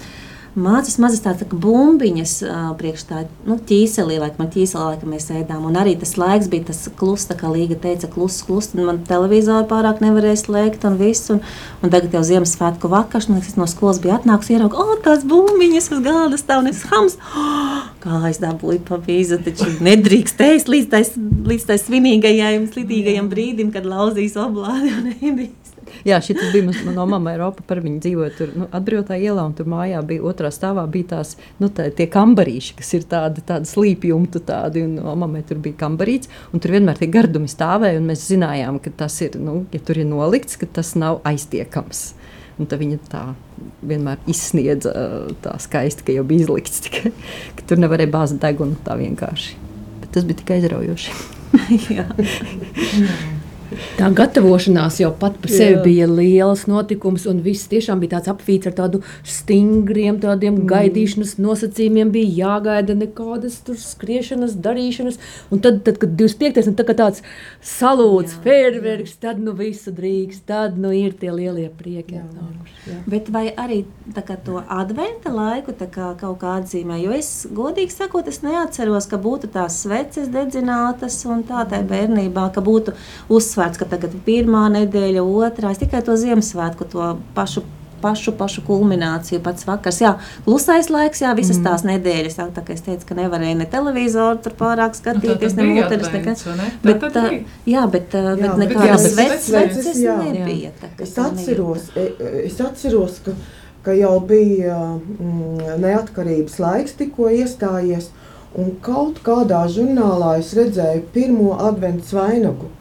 Mācas 0.51 0.97
mazas 0.99 1.21
tādas 1.23 1.45
tā 1.47 1.57
bumbiņas 1.63 2.31
priekš 2.75 3.05
tā 3.07 3.21
nu, 3.47 3.55
ķīselī, 3.55 4.17
laikam, 4.19 4.49
ķīselī, 4.51 4.83
laikam 4.89 5.13
mēs 5.13 5.29
ēdām. 5.31 5.63
Un 5.69 5.77
arī 5.79 5.93
tas 5.99 6.17
laiks 6.19 6.49
bija 6.51 6.67
tas 6.67 6.81
kluss, 6.99 7.29
tā 7.29 7.37
kā 7.39 7.47
Līga 7.47 7.77
teica, 7.79 8.09
kluss, 8.11 8.43
kluss. 8.43 8.73
Man 8.75 8.99
televizoru 9.07 9.63
pārāk 9.69 10.01
nevarēja 10.03 10.41
slēgt 10.43 10.83
un 10.89 10.97
viss. 10.99 11.31
Un, 11.31 11.39
un 11.79 11.93
tagad 11.93 12.17
jau 12.17 12.23
Ziemassvētku 12.27 12.91
vakars, 12.91 13.29
man 13.29 13.39
liekas, 13.39 13.53
es 13.53 13.61
no 13.61 13.69
skolas 13.71 14.01
biju 14.03 14.17
atnākusi 14.17 14.57
ieraugt, 14.57 14.75
o, 14.75 14.99
tās 15.05 15.23
bumbiņas 15.31 15.87
uz 15.95 16.03
galda 16.03 16.41
stāv 16.41 16.65
un 16.65 16.71
es 16.73 16.83
hams. 16.91 17.15
Oh, 17.31 17.87
kā 18.03 18.19
aizdabūju 18.27 18.83
pa 18.91 18.99
vīzu, 19.07 19.39
taču 19.47 19.71
nedrīkst 19.87 20.43
ēst 20.49 20.71
līdz 20.73 20.91
tai, 20.91 21.05
līdz 21.53 21.71
tai 21.71 21.79
svinīgajam, 21.79 22.67
slidīgajam 22.75 23.31
brīdim, 23.31 23.71
kad 23.71 23.87
lauzīs 23.87 24.35
oblādi 24.35 24.91
un 24.99 25.11
ēdīs. 25.15 25.60
Jā, 26.07 26.17
šis 26.23 26.39
bija 26.53 26.65
mans, 26.65 26.79
no 26.85 27.05
mamma 27.05 27.35
Eiropa, 27.35 27.63
par 27.67 27.81
viņu 27.83 27.99
dzīvoja 28.01 28.31
tur 28.33 28.53
nu, 28.57 28.67
atbrīvotā 28.73 29.17
ielā, 29.21 29.43
un 29.45 29.53
tur 29.57 29.67
mājā 29.69 29.99
bija 30.07 30.23
otrā 30.25 30.49
stāvā 30.53 30.85
bija 30.89 31.11
tās, 31.15 31.35
nu, 31.61 31.69
tā, 31.69 31.89
kambarīši, 31.93 32.75
kas 32.79 32.89
ir 32.97 33.05
tādi, 33.09 33.43
tādi 33.45 33.69
slīpjumtu 33.69 34.41
tādi, 34.47 34.85
un 34.87 34.97
no 34.97 35.13
mammai 35.21 35.43
tur 35.47 35.61
bija 35.61 35.77
kambarīts, 35.83 36.31
un 36.51 36.63
tur 36.63 36.73
vienmēr 36.73 36.97
tie 36.97 37.09
gardumi 37.11 37.51
stāvēja, 37.51 38.01
un 38.01 38.09
mēs 38.09 38.25
zinājām, 38.31 38.79
ka 38.81 38.93
tas 39.03 39.19
ir, 39.21 39.37
nu, 39.41 39.61
ja 39.73 39.81
tur 39.85 40.01
ir 40.01 40.09
nolikts, 40.09 40.57
ka 40.61 40.69
tas 40.79 40.95
nav 40.97 41.21
aiztiekams. 41.27 42.11
Un 42.59 42.69
tā 42.69 42.77
viņa 42.77 42.97
tā 43.09 43.21
vienmēr 43.87 44.21
izsniedza 44.29 44.91
tā 45.41 45.55
skaisti, 45.61 46.05
ka 46.05 46.15
jau 46.17 46.25
bija 46.27 46.45
izlikts, 46.45 46.81
tikai, 46.85 47.13
ka 47.57 47.67
tur 47.69 47.81
nevarēja 47.81 48.13
bāzt 48.13 48.41
degunu 48.41 48.77
tā 48.85 48.97
vienkārši. 48.99 49.57
Bet 50.01 50.13
tas 50.17 50.25
bija 50.27 50.41
tikai 50.41 50.59
aizraujoši. 50.59 51.13
Tā 53.95 54.09
gatavošanās 54.15 54.97
jau 54.99 55.11
pat 55.15 55.37
par 55.39 55.51
sevi 55.51 55.77
Jā. 55.77 55.81
bija 55.85 56.07
liels 56.09 56.65
notikums, 56.67 57.25
un 57.29 57.39
viss 57.45 57.69
tiešām 57.71 58.01
bija 58.01 58.17
tāds 58.17 58.31
apvīts 58.33 58.67
ar 58.67 58.75
tādu 58.75 59.01
stingriem, 59.27 60.17
tādiem 60.23 60.57
mm. 60.57 60.67
gaidīšanas 60.71 61.37
nosacījumiem. 61.39 62.11
Bija 62.11 62.31
jāgaida 62.41 62.95
nekādas 62.97 63.59
tur 63.65 63.77
skriešanas, 63.79 64.57
darīšanas. 64.65 65.19
Un 65.53 65.63
tad, 65.63 65.81
tad 65.85 66.01
kad 66.01 66.17
25. 66.19 66.67
un 66.71 66.77
tā 66.79 66.87
tāds 66.91 67.23
salūts, 67.63 68.35
fērverks, 68.43 69.15
tad 69.23 69.39
nu 69.43 69.55
visu 69.55 69.93
drīkst, 69.95 70.43
tad 70.49 70.79
nu 70.81 70.91
ir 70.95 71.15
tie 71.19 71.31
lielie 71.31 71.69
prieki. 71.71 72.19
Jā. 72.19 72.49
Jā. 72.89 72.99
Bet 73.07 73.31
vai 73.31 73.45
arī 73.55 73.83
kā, 74.11 74.35
to 74.43 74.59
adventa 74.67 75.31
laiku 75.31 75.77
kā, 75.79 76.11
kaut 76.19 76.41
kā 76.43 76.57
atzīmē? 76.59 76.99
Jo 77.05 77.15
es 77.15 77.31
godīgi 77.55 77.95
sakot, 77.95 78.27
es 78.27 78.41
neatceros, 78.43 79.07
ka 79.07 79.21
būtu 79.21 79.51
tās 79.53 79.79
sveces 79.85 80.27
dedzinātas 80.33 81.21
un 81.29 81.45
tā 81.47 81.63
tā 81.71 81.83
bērnībā, 81.87 82.49
ka 82.55 82.63
būtu 82.65 82.97
uzsvērts 83.31 83.60
uzsvērts, 83.61 83.79
ka 83.79 83.89
tagad 83.89 84.15
ir 84.15 84.23
pirmā 84.25 84.69
nedēļa, 84.73 85.21
otrā. 85.21 85.71
Es 85.71 85.81
tikai 85.81 86.01
to 86.05 86.17
Ziemassvētku, 86.17 86.89
to 86.91 87.13
pašu 87.35 87.63
pašu, 88.01 88.31
pašu 88.33 88.63
kulmināciju, 88.65 89.43
pats 89.45 89.67
vakars. 89.67 89.99
Jā, 90.01 90.15
klusais 90.41 90.87
laiks, 90.89 91.19
jā, 91.21 91.35
visas 91.37 91.59
mm. 91.59 91.65
tās 91.67 91.83
nedēļas. 91.85 92.37
Jā, 92.39 92.47
tā 92.49 92.63
es 92.73 92.81
teicu, 92.81 93.05
ka 93.05 93.17
nevarēja 93.19 93.59
ne 93.59 93.67
televizoru 93.69 94.39
tur 94.41 94.55
pārāk 94.57 94.95
nu, 94.95 94.97
skatīties, 94.97 95.53
nu, 95.53 95.67
ne 95.67 95.75
muteres, 95.75 96.09
nekas. 96.09 96.41
Ne? 96.57 96.71
Bet, 96.81 97.05
tā, 97.13 97.27
jā, 97.69 97.83
bet, 97.93 98.17
jā, 98.17 98.33
bet 98.41 98.57
nekādas 98.57 99.05
sveces 99.13 100.01
nebija. 100.01 100.73
Tā, 100.81 100.89
es 101.05 101.13
atceros, 101.21 101.91
e, 101.93 102.07
e, 102.09 102.33
es 102.47 102.57
atceros, 102.65 103.21
ka, 103.21 103.37
ka 103.85 103.93
jau 103.93 104.17
bija 104.25 104.81
mm, 104.97 105.77
neatkarības 105.85 106.57
laiks 106.57 106.97
tikko 106.97 107.29
iestājies, 107.37 108.09
un 108.57 108.73
kaut 108.81 109.21
kādā 109.21 109.61
žurnālā 109.69 110.39
es 110.41 110.55
redzēju 110.57 111.05
pirmo 111.13 111.53
adventu 111.69 112.17
vainagu. 112.17 112.73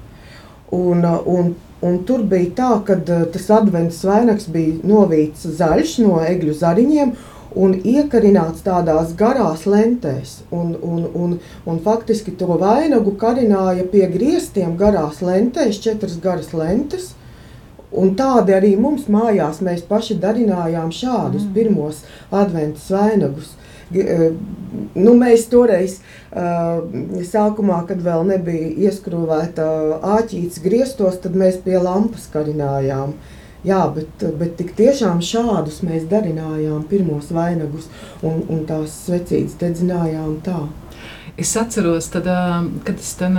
Un, 0.77 1.05
un 1.05 1.53
Un 1.81 2.03
tur 2.05 2.21
bija 2.29 2.51
tā, 2.59 2.71
ka 2.85 2.99
uh, 2.99 3.23
tas 3.33 3.47
advents 3.57 4.03
vainags 4.05 4.51
bija 4.53 4.83
novīts 4.85 5.47
zaļš 5.57 5.95
no 6.05 6.19
egļu 6.21 6.53
zariņiem 6.59 7.15
un 7.57 7.73
iekarināts 7.75 8.61
tādās 8.67 9.15
garās 9.19 9.65
lentēs. 9.67 10.41
Un, 10.53 10.75
un, 10.77 11.07
un, 11.15 11.39
un 11.67 11.81
faktiski 11.85 12.35
to 12.37 12.59
vainagu 12.61 13.15
karināja 13.19 13.87
pie 13.91 14.05
griestiem 14.13 14.77
garās 14.77 15.23
lentēs, 15.25 15.81
četras 15.83 16.19
garas 16.21 16.53
lentes. 16.53 17.15
Un 17.91 18.13
tādi 18.15 18.55
arī 18.55 18.77
mums 18.79 19.09
mājās 19.11 19.59
mēs 19.67 19.81
paši 19.89 20.21
darinājām 20.23 20.93
šādus 20.95 21.49
mm. 21.49 21.55
pirmos 21.57 22.05
adventus 22.31 22.87
vainagus. 22.93 23.57
Eh, 23.91 24.31
nu, 24.95 25.17
mēs 25.19 25.49
toreiz, 25.51 25.97
uh, 26.31 26.85
sākumā, 27.27 27.81
kad 27.89 27.99
vēl 28.05 28.23
nebija 28.29 28.69
ieskrūvēta 28.87 29.67
āķītes 30.15 30.63
griestos, 30.63 31.19
tad 31.25 31.35
mēs 31.39 31.59
pie 31.65 31.75
lampas 31.83 32.29
karinājām. 32.31 33.17
Jā, 33.67 33.81
bet, 33.93 34.23
bet 34.39 34.55
tik 34.61 34.71
tiešām 34.79 35.19
šādus 35.21 35.83
mēs 35.85 36.07
darinājām, 36.09 36.87
pirmos 36.89 37.33
vainagus 37.35 37.91
un, 38.23 38.45
un 38.49 38.63
tās 38.69 38.95
svecītas 39.09 39.59
dedzinājām 39.61 40.39
tā. 40.47 40.63
Es 41.37 41.53
atceros, 41.59 42.09
tad, 42.15 42.31
kad 42.87 42.97
es 42.97 43.13
ten 43.19 43.37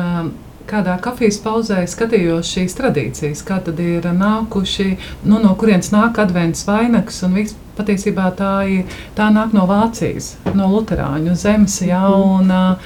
kādā 0.70 0.98
kafijas 1.02 1.40
pauzē 1.42 1.82
skatījos 1.90 2.52
šīs 2.54 2.78
tradīcijas, 2.78 3.42
kā 3.48 3.58
tad 3.66 3.80
ir 3.82 4.06
nākuši, 4.14 4.92
nu, 5.26 5.40
no 5.42 5.56
kurienes 5.60 5.92
nāk 5.94 6.22
advents 6.22 6.68
vainags 6.68 7.24
un 7.26 7.40
viss 7.40 7.58
patiesībā 7.78 8.32
tā, 8.38 8.54
ir, 8.70 9.00
tā 9.18 9.30
nāk 9.34 9.56
no 9.56 9.68
Vācijas, 9.70 10.36
no 10.54 10.68
Lutāņu 10.74 11.36
zemes. 11.36 11.82
Mhm. 11.82 12.14
un, 12.22 12.78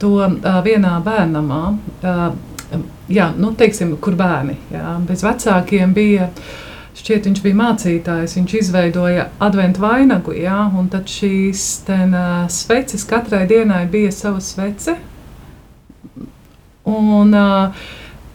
to 0.00 0.16
vienā 0.64 0.94
bērnamā, 1.04 1.60
jā, 3.12 3.28
nu, 3.36 3.52
teiksim, 3.52 3.94
kur 4.00 4.16
bērni 4.16 4.56
jā, 4.72 4.96
bez 5.08 5.24
vecākiem 5.26 5.94
bija. 5.96 6.32
Šķiet, 7.00 7.28
viņš 7.28 7.40
bija 7.40 7.56
mācītājs, 7.56 8.34
viņš 8.36 8.54
izveidoja 8.58 9.28
adventu 9.40 9.80
vainagu, 9.80 10.34
jā, 10.36 10.56
un 10.76 10.88
tad 10.92 11.08
šīs 11.08 11.62
ten, 11.86 12.10
uh, 12.12 12.48
sveces 12.50 13.06
katrai 13.08 13.44
dienai 13.48 13.84
bija 13.88 14.10
sava 14.12 14.42
svece. 14.44 14.96
Un, 16.90 17.30
uh, 17.32 17.86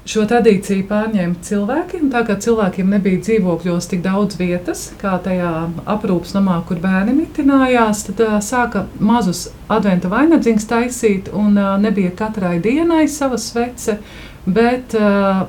šo 0.10 0.26
tradīciju 0.30 0.86
pārņēma 0.90 1.42
cilvēki. 1.46 2.02
Tā 2.14 2.22
kā 2.28 2.38
cilvēkiem 2.42 2.92
nebija 2.94 3.22
dzīvokļos 3.26 3.90
tik 3.92 4.04
daudz 4.06 4.38
vietas, 4.40 4.88
kā 5.02 5.16
tajā 5.26 5.52
aprūpas 5.96 6.36
namā, 6.38 6.60
kur 6.68 6.80
bērni 6.84 7.16
mitinājās, 7.18 8.06
tad 8.10 8.24
uh, 8.26 8.38
sāka 8.46 8.86
mazus 9.00 9.48
adventa 9.72 10.12
vainagdziņus 10.14 10.70
taisīt, 10.70 11.34
un 11.34 11.58
uh, 11.58 11.74
nebija 11.82 12.14
katrai 12.18 12.60
dienai 12.64 13.06
sava 13.12 13.40
svece, 13.42 13.98
bet 14.46 14.96
uh, 15.00 15.46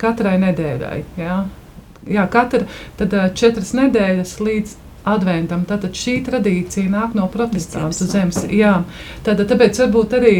katrai 0.00 0.36
nedēļai. 0.42 1.00
Jā. 1.20 1.40
Jā, 2.10 2.24
katra 2.32 2.64
tad, 2.98 3.12
uh, 3.14 3.28
četras 3.36 3.74
nedēļas 3.76 4.38
līdz 4.42 4.78
adventam. 5.08 5.64
Tātad 5.68 5.96
šī 5.96 6.18
tradīcija 6.26 6.90
nāk 6.92 7.14
no 7.16 7.26
protestantu 7.32 8.06
zemes. 8.10 8.42
Jā, 8.52 8.80
tātad, 9.26 9.46
tāpēc 9.50 9.80
varbūt 9.84 10.16
arī, 10.18 10.34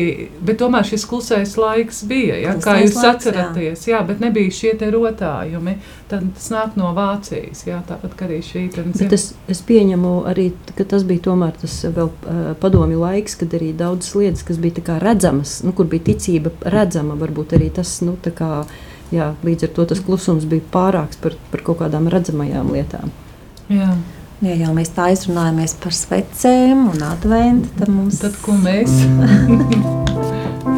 bet 0.45 0.61
tomēr 0.61 0.87
šis 0.87 1.07
klusais 1.09 1.57
laiks 1.61 2.03
bija, 2.09 2.37
jā, 2.41 2.57
klusais 2.57 2.67
kā 2.67 2.77
jūs 2.81 2.99
laiks, 2.99 3.09
atceraties, 3.11 3.87
jā. 3.87 3.97
jā, 3.97 4.03
bet 4.11 4.21
nebija 4.25 4.57
šie 4.61 4.75
te 4.81 4.91
rotājumi. 4.93 5.77
Tad 6.11 6.27
tas 6.37 6.51
nāk 6.53 6.77
no 6.79 6.91
Vācijas, 6.97 7.65
jā, 7.69 7.79
tāpat 7.89 8.17
kā 8.19 8.27
arī 8.27 8.41
šī. 8.45 8.67
Bet 8.99 9.15
es, 9.17 9.31
es 9.51 9.63
pieņemu 9.67 10.15
arī, 10.31 10.51
ka 10.77 10.87
tas 10.91 11.07
bija 11.09 11.29
tomēr 11.31 11.57
tas 11.61 11.77
vēl 11.87 12.11
uh, 12.11 12.41
padomju 12.61 13.01
laiks, 13.01 13.39
kad 13.41 13.55
arī 13.57 13.73
daudzas 13.77 14.17
lietas, 14.19 14.45
kas 14.47 14.61
bija 14.63 14.81
tā 14.81 14.87
kā 14.91 15.01
redzamas, 15.03 15.61
nu, 15.67 15.75
kur 15.77 15.89
bija 15.91 16.11
ticība 16.11 16.53
redzama, 16.67 17.17
varbūt 17.21 17.57
arī 17.59 17.71
tas, 17.81 18.01
nu, 18.07 18.17
tā 18.21 18.35
kā, 18.35 18.51
jā, 19.15 19.33
līdz 19.47 19.69
ar 19.69 19.75
to 19.79 19.91
tas 19.95 20.03
klusums 20.05 20.49
bija 20.51 20.67
pārāks 20.75 21.21
par, 21.23 21.39
par 21.53 21.67
kaut 21.67 21.85
kādām 21.85 22.11
redzamajām 22.11 22.75
lietām. 22.75 23.15
Jā. 23.71 23.95
Ja 24.41 24.55
jau 24.57 24.71
mēs 24.73 24.89
tā 24.97 25.11
izrunājamies 25.13 25.75
par 25.83 25.93
svecēm 25.93 26.87
un 26.95 27.03
adventu, 27.11 27.69
tad 27.77 27.93
mums... 27.93 28.23
Tad 28.23 28.41
ko 28.41 28.57
mēs? 28.57 28.95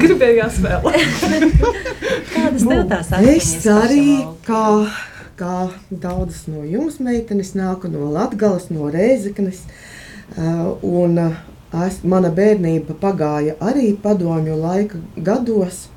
Gribējās 0.00 0.58
vēl. 0.62 0.84
Kādas 2.32 2.64
tev 2.64 2.82
tās 2.90 3.10
atmiņas? 3.12 3.48
Es 3.50 3.66
arī, 3.72 4.04
kā, 4.46 4.62
kā 5.40 5.70
daudzas 5.90 6.44
no 6.52 6.62
jums 6.68 7.00
meitenes, 7.00 7.54
nāku 7.56 7.88
no 7.88 8.10
Latgales, 8.12 8.68
no 8.70 8.90
Rēzeknes. 8.92 9.64
Uh, 10.36 10.76
un, 10.86 11.16
es, 11.86 12.02
mana 12.04 12.30
bērnība 12.34 12.94
pagāja 13.00 13.56
arī 13.64 13.94
padomju 14.02 14.58
laika 14.60 15.00
gados, 15.16 15.88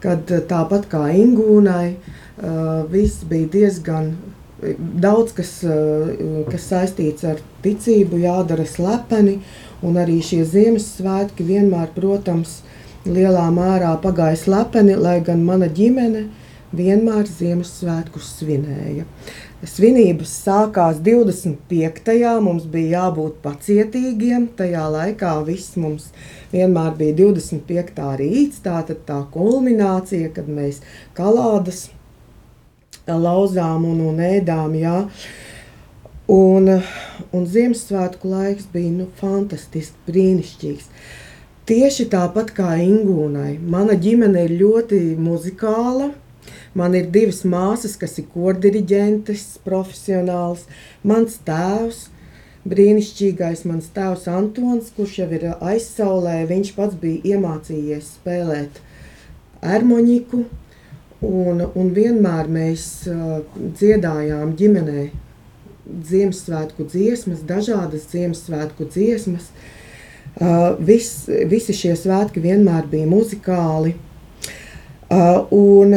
kad 0.00 0.30
tāpat 0.48 0.88
kā 0.92 1.06
Ingūnai, 1.16 1.96
viss 2.92 3.24
bija 3.28 3.48
diezgan 3.52 4.10
daudz, 5.00 5.32
kas, 5.36 5.52
kas 6.50 6.68
saistīts 6.70 7.24
ar 7.28 7.40
ticību, 7.64 8.20
jādara 8.24 8.66
slepeni, 8.68 9.38
un 9.84 9.96
arī 10.00 10.20
šie 10.24 10.42
Ziemassvētki 10.48 11.44
vienmēr, 11.48 11.90
protams, 11.96 12.60
lielā 13.06 13.46
mērā 13.54 13.94
pagāja 14.02 14.38
slepeni, 14.40 14.96
lai 14.98 15.20
gan 15.24 15.44
mana 15.46 15.68
ģimene 15.72 16.26
vienmēr 16.76 17.26
Ziemassvētkus 17.28 18.28
svinēja. 18.40 19.06
Svinības 19.66 20.30
sākās 20.44 21.00
25. 21.02 22.12
Mums 22.44 22.66
bija 22.70 23.00
jābūt 23.00 23.40
pacietīgiem. 23.44 24.50
Tajā 24.58 24.84
laikā 24.92 25.32
viss 25.48 25.78
mums 25.80 26.10
vienmēr 26.52 26.92
bija 26.98 27.16
25. 27.22 28.04
rīts, 28.20 28.60
tā 28.64 28.82
tad 28.86 29.02
tā 29.08 29.22
kulminācija, 29.32 30.30
kad 30.36 30.48
mēs 30.52 30.82
kalādas 31.16 31.86
lauzām 33.08 33.88
un, 33.88 34.00
un 34.10 34.22
ēdām. 34.22 34.76
Jā. 34.76 34.98
Un, 36.32 36.68
un 37.32 37.46
Ziemassvētku 37.46 38.28
laiks 38.28 38.66
bija 38.72 38.90
nu, 38.90 39.08
fantastisks, 39.20 39.94
brīnišķīgs. 40.08 40.90
Tieši 41.66 42.06
tāpat 42.12 42.52
kā 42.54 42.76
Ingūnai, 42.82 43.56
mana 43.58 43.96
ģimene 43.98 44.44
ir 44.46 44.52
ļoti 44.60 45.00
muzikāla. 45.18 46.12
Man 46.76 46.94
ir 46.98 47.08
divas 47.12 47.40
māsas, 47.48 47.94
kas 47.96 48.18
ir 48.20 48.26
kordiriģentes, 48.34 49.46
profesionāls. 49.64 50.66
Mans 51.06 51.38
tēvs, 51.46 52.02
brīnišķīgais 52.68 53.64
mans 53.68 53.88
tēvs 53.96 54.26
Antons, 54.28 54.90
kurš 54.96 55.20
jau 55.22 55.28
ir 55.32 55.48
aizsaulē, 55.54 56.42
viņš 56.50 56.74
pats 56.76 56.98
bija 57.00 57.36
iemācījies 57.36 58.16
spēlēt 58.18 58.82
ermoņiku. 59.64 60.44
Un, 61.26 61.62
un 61.64 61.94
vienmēr 61.96 62.50
mēs 62.52 62.82
uh, 63.08 63.38
dziedājām 63.56 64.52
ģimenē 64.58 65.06
Ziemassvētku 65.86 66.84
dziesmas, 66.90 67.40
dažādas 67.46 68.04
Ziemassvētku 68.10 68.90
dziesmas. 68.92 69.48
Uh, 70.36 70.74
vis, 70.76 71.24
visi 71.48 71.72
šie 71.72 71.94
svētki 71.96 72.42
vienmēr 72.44 72.84
bija 72.92 73.08
muzikāli. 73.08 73.94
Uh, 75.06 75.44
un 75.54 75.92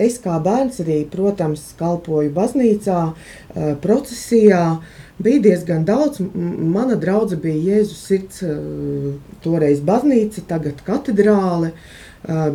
es 0.00 0.14
kā 0.24 0.38
bērns 0.40 0.78
arī, 0.80 1.02
protams, 1.12 1.66
kalpoju 1.76 2.30
baznīcā, 2.32 3.00
uh, 3.12 3.74
procesijā. 3.82 4.78
Bija 5.20 5.42
diezgan 5.44 5.82
daudz. 5.84 6.22
Mana 6.32 6.96
draudzene 6.96 7.42
bija 7.42 7.74
Jēzus 7.74 8.06
sirds, 8.08 8.40
uh, 8.46 9.18
toreiz 9.44 9.82
baznīca, 9.84 10.46
tagad 10.48 10.84
katedrāle. 10.86 11.74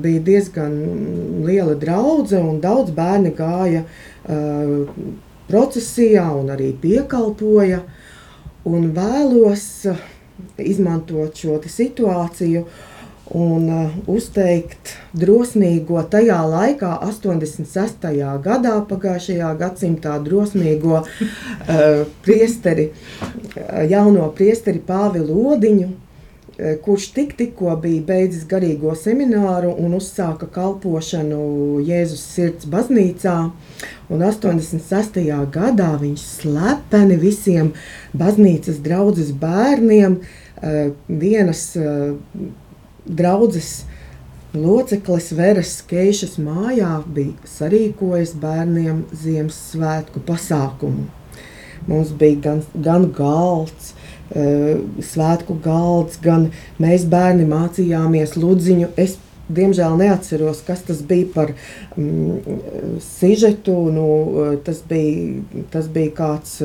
Bija 0.03 0.19
diezgan 0.19 0.73
liela 1.45 1.75
draudzene, 1.79 2.49
un 2.51 2.57
daudz 2.59 2.91
bērni 2.91 3.29
gāja 3.37 3.85
procesijā 5.47 6.25
un 6.35 6.51
arī 6.51 6.73
piekalpoja. 6.81 7.79
Un 8.67 8.89
vēlos 8.95 9.63
izmantot 10.59 11.39
šo 11.39 11.61
situāciju 11.63 12.65
uh, 12.65 12.92
un 13.33 13.65
uh, 13.69 13.93
uzteikt 14.09 14.93
drosmīgo 15.17 16.01
tajā 16.09 16.37
laikā, 16.45 16.91
86. 17.07 18.05
gadā, 18.45 18.75
pagājušajā 18.89 19.49
gadsimtā, 19.57 20.19
drosmīgo 20.25 21.01
uh, 21.01 22.03
priesteri, 22.25 22.91
uh, 22.93 23.83
jauno 23.89 24.29
priesteri 24.37 24.81
Pāvilu 24.85 25.45
Odiņu, 25.53 25.91
kurš 26.85 27.07
tik, 27.15 27.31
tikko 27.33 27.71
bija 27.81 28.03
beidzis 28.05 28.43
garīgo 28.45 28.91
semināru 28.93 29.71
un 29.73 29.95
uzsāka 29.97 30.45
kalpošanu 30.53 31.79
Jēzus 31.81 32.21
sirds 32.35 32.67
baznīcā. 32.69 33.33
Un 34.13 34.21
86. 34.21 35.17
gadā 35.49 35.89
viņš 35.97 36.27
slepeni 36.43 37.17
visiem 37.17 37.71
baznīcas 38.13 38.77
draudzes 38.85 39.33
bērniem 39.41 40.19
vienas 41.09 41.65
draudzes 43.05 43.83
loceklis 44.53 45.31
Veres 45.37 45.73
Keišas 45.89 46.37
mājā 46.41 47.01
bija 47.15 47.51
sarīkojis 47.55 48.35
bērniem 48.41 49.03
Ziemassvētku 49.23 50.21
pasākumu. 50.27 51.09
Mums 51.87 52.13
bija 52.15 52.39
gan, 52.45 52.61
gan 52.85 53.09
galds, 53.11 53.91
uh, 53.91 54.79
svētku 55.03 55.57
galds, 55.63 56.17
gan 56.23 56.49
mēs 56.81 57.05
bērni 57.09 57.45
mācījāmies 57.49 58.37
ludziņu. 58.39 58.93
Es 58.97 59.17
diemžēl 59.53 59.97
neatceros, 59.99 60.63
kas 60.65 60.85
tas 60.87 61.01
bija 61.05 61.27
par 61.33 61.53
mm, 61.97 62.99
sižetu. 63.03 63.75
Nu, 63.93 64.07
tas, 64.65 64.81
bija, 64.89 65.65
tas 65.73 65.91
bija 65.91 66.15
kāds. 66.23 66.57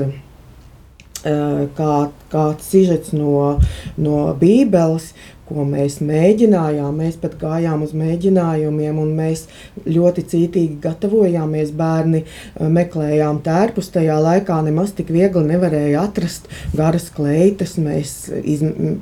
Kā, 1.19 1.95
kāds 2.31 2.69
sižets 2.71 3.11
no, 3.11 3.57
no 3.99 4.19
Bībeles, 4.39 5.09
ko 5.49 5.65
mēs 5.69 5.99
mēģinājām. 6.05 7.01
Mēs 7.03 7.19
pat 7.23 7.37
gājām 7.41 7.85
uz 7.87 7.95
mēģinājumiem, 7.99 8.99
un 9.03 9.15
mēs 9.19 9.47
ļoti 9.87 10.25
cītīgi 10.33 10.79
gatavojāmies. 10.85 11.73
Bērni 11.79 12.23
eh, 12.25 12.69
meklējām 12.79 13.41
tērpus. 13.47 13.93
Tajā 13.95 14.19
laikā 14.23 14.61
nemaz 14.67 14.95
tik 14.99 15.13
viegli 15.15 15.47
nevarēja 15.49 16.05
atrast 16.09 16.51
garas 16.77 17.09
kleitas. 17.15 17.79
Mēs 17.81 18.15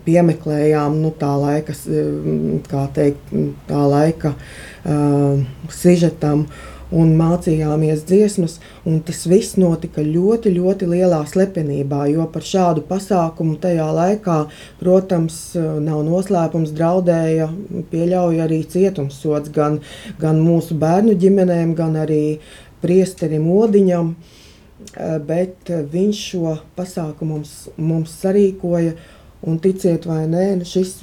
piemeklējām 0.07 1.01
nu, 1.03 1.13
tā 1.19 1.33
laika, 1.41 1.75
kā 2.71 2.87
teikt, 2.97 3.35
tā 3.69 3.83
laika 3.91 4.33
uh, 4.37 5.43
sižetam. 5.73 6.47
Uh, 6.47 6.76
un 6.95 7.15
mācījāmies 7.19 8.05
dziesmas. 8.07 8.59
Un 8.87 9.01
tas 9.07 9.25
viss 9.29 9.57
notika 9.59 10.05
ļoti, 10.05 10.53
ļoti 10.55 10.89
lielā 10.91 11.23
slepenībā, 11.29 12.05
jo 12.13 12.27
par 12.33 12.47
šādu 12.47 12.85
pasākumu 12.87 13.59
tajā 13.63 13.89
laikā, 13.97 14.39
protams, 14.81 15.41
nav 15.57 16.05
noslēpums, 16.07 16.75
draudēja, 16.77 17.51
pieļauja 17.91 18.47
arī 18.47 18.63
cietumsots 18.71 19.53
gan, 19.55 19.81
gan 20.23 20.41
mūsu 20.45 20.79
bērnu 20.79 21.17
ģimenēm, 21.19 21.75
gan 21.79 21.99
arī 22.07 22.39
priesterim 22.85 23.49
Odiņam. 23.51 24.15
Bet 25.27 25.71
viņš 25.93 26.19
šo 26.31 26.57
pasākumu 26.77 27.39
mums, 27.39 27.55
mums 27.81 28.13
sarīkoja, 28.21 28.93
un 29.47 29.59
ticiet 29.63 30.07
vai 30.09 30.25
nē, 30.31 30.45
šis 30.69 30.99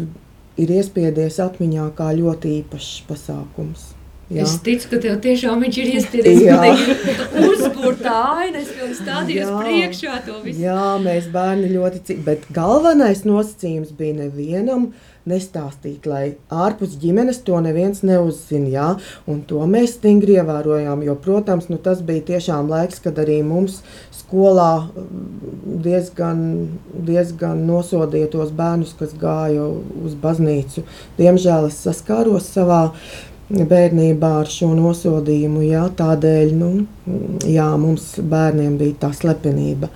ir 0.61 0.75
iespiedies 0.77 1.41
atmiņā 1.41 1.89
kā 1.97 2.13
ļoti 2.17 2.59
īpašs 2.61 3.03
pasākums. 3.09 3.92
Jā. 4.33 4.47
Es 4.47 4.57
ticu, 4.65 4.89
ka 4.91 4.99
tev 5.03 5.17
tiešām 5.23 5.63
viņš 5.63 5.79
ir 5.83 5.91
iespiedījis 5.99 6.83
uzbūrta 7.51 8.13
aina, 8.39 8.61
es 8.63 8.71
vēl 8.73 8.93
stādījos 8.97 9.49
jā. 9.49 9.61
priekšā 9.61 10.19
to 10.27 10.37
visu. 10.43 10.63
Jā, 10.65 10.91
mēs 11.03 11.29
bērni 11.33 11.71
ļoti 11.75 12.03
cik, 12.09 12.21
bet 12.25 12.47
galvenais 12.55 13.25
nosacījums 13.29 13.93
bija 13.97 14.23
nevienam 14.23 14.91
nestāstīt, 15.29 16.07
lai 16.09 16.23
ārpus 16.51 16.97
ģimenes 16.99 17.39
to 17.47 17.59
neviens 17.63 18.01
neuzzina, 18.03 18.71
jā, 18.73 18.87
un 19.29 19.39
to 19.47 19.61
mēs 19.69 19.95
stingri 19.95 20.35
ievērojām, 20.41 21.05
jo, 21.07 21.15
protams, 21.23 21.69
nu 21.71 21.79
tas 21.79 22.01
bija 22.03 22.25
tiešām 22.33 22.67
laiks, 22.71 22.99
kad 23.05 23.21
arī 23.23 23.39
mums 23.47 23.79
skolā 24.33 24.71
mm, 24.89 25.77
diezgan, 25.85 26.41
diezgan 27.07 27.63
nosodīja 27.69 28.31
tos 28.33 28.51
bērnus, 28.55 28.95
kas 28.99 29.13
gāja 29.19 29.69
uz 30.03 30.17
baznīcu. 30.19 30.83
Diemžēl 31.19 31.69
es 31.69 31.79
saskāros 31.85 32.49
savā 32.51 32.89
bērnībā 33.49 34.31
ar 34.41 34.51
šo 34.51 34.71
nosodījumu. 34.77 35.63
Jā, 35.67 35.85
tādēļ 35.99 36.53
nu, 36.57 36.71
jā, 37.49 37.69
mums 37.79 38.13
bērniem 38.19 38.77
bija 38.79 38.99
tā 39.05 39.13
slepenība. 39.15 39.89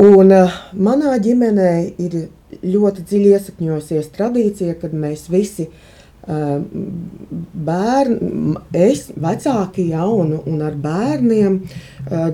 Un 0.00 0.32
uh, 0.32 0.58
manā 0.72 1.16
ģimenē 1.20 1.72
ir 2.00 2.18
ļoti 2.64 3.04
dziļi 3.06 3.32
iesakņojusies 3.36 4.12
tradīcija, 4.14 4.78
kad 4.80 4.94
mēs 4.96 5.26
visi 5.32 5.68
uh, 5.68 5.89
bērni, 7.66 8.54
es, 8.76 9.06
vecāki, 9.16 9.88
ja, 9.94 10.04
un, 10.04 10.34
un 10.46 10.60
ar 10.64 10.74
bērniem 10.78 11.60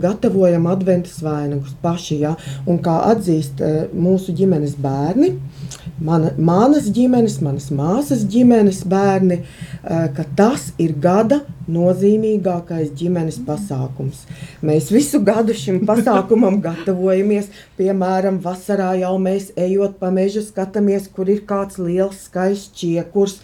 gatavojam 0.02 0.66
adventas 0.70 1.22
vainagus 1.22 1.74
paši. 1.82 2.20
Ja, 2.24 2.34
un 2.66 2.80
kā 2.82 2.96
atzīst 3.12 3.62
mūsu 3.94 4.34
ģimenes 4.36 4.74
bērni, 4.82 5.36
mana, 6.02 6.32
manas 6.38 6.90
ģimenes, 6.92 7.40
manas 7.44 7.70
māsas 7.74 8.26
ģimenes 8.30 8.82
bērni, 8.90 9.42
ka 9.86 10.24
tas 10.36 10.72
ir 10.82 10.96
gada 11.00 11.42
nozīmīgākais 11.72 12.92
ģimenes 12.96 13.38
pasākums. 13.46 14.22
Mēs 14.66 14.90
visu 14.94 15.20
gadu 15.26 15.54
šim 15.56 15.82
pasākumam 15.88 16.60
gatavojamies. 16.66 17.50
Piemēram, 17.78 18.38
vasarā 18.44 18.92
jau 19.00 19.14
mēs 19.22 19.50
ejot 19.58 19.98
pa 20.00 20.12
mežu, 20.14 20.42
skatāmies, 20.46 21.10
kur 21.12 21.30
ir 21.32 21.42
kāds 21.48 21.80
liels, 21.82 22.26
skaists 22.28 22.72
čiekurs. 22.78 23.38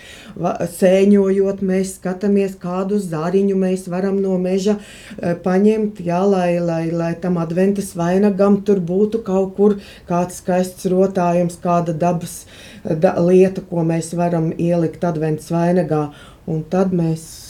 Sēņojot, 0.78 1.62
mēs 1.66 1.96
skatāmies, 1.98 2.56
kādu 2.62 3.00
zāriņu 3.02 3.58
mēs 3.58 3.88
varam 3.92 4.20
no 4.22 4.38
meža 4.40 4.78
e, 4.78 5.34
paņemt, 5.42 6.00
jā, 6.06 6.22
lai, 6.28 6.56
lai, 6.62 6.84
lai 6.94 7.12
tam 7.20 7.38
adventas 7.42 7.92
vainagam 7.98 8.62
tur 8.66 8.80
būtu 8.80 9.22
kaut 9.26 9.56
kur 9.58 9.78
kāds 10.08 10.40
skaists 10.40 10.88
rotājums, 10.92 11.58
kāda 11.62 11.94
dabas 11.96 12.42
da, 12.84 13.14
lieta, 13.20 13.62
ko 13.68 13.84
mēs 13.86 14.12
varam 14.18 14.50
ielikt 14.56 15.04
adventas 15.04 15.50
vainagā. 15.52 16.08
Un 16.50 16.64
tad 16.66 16.90
mēs 16.96 17.41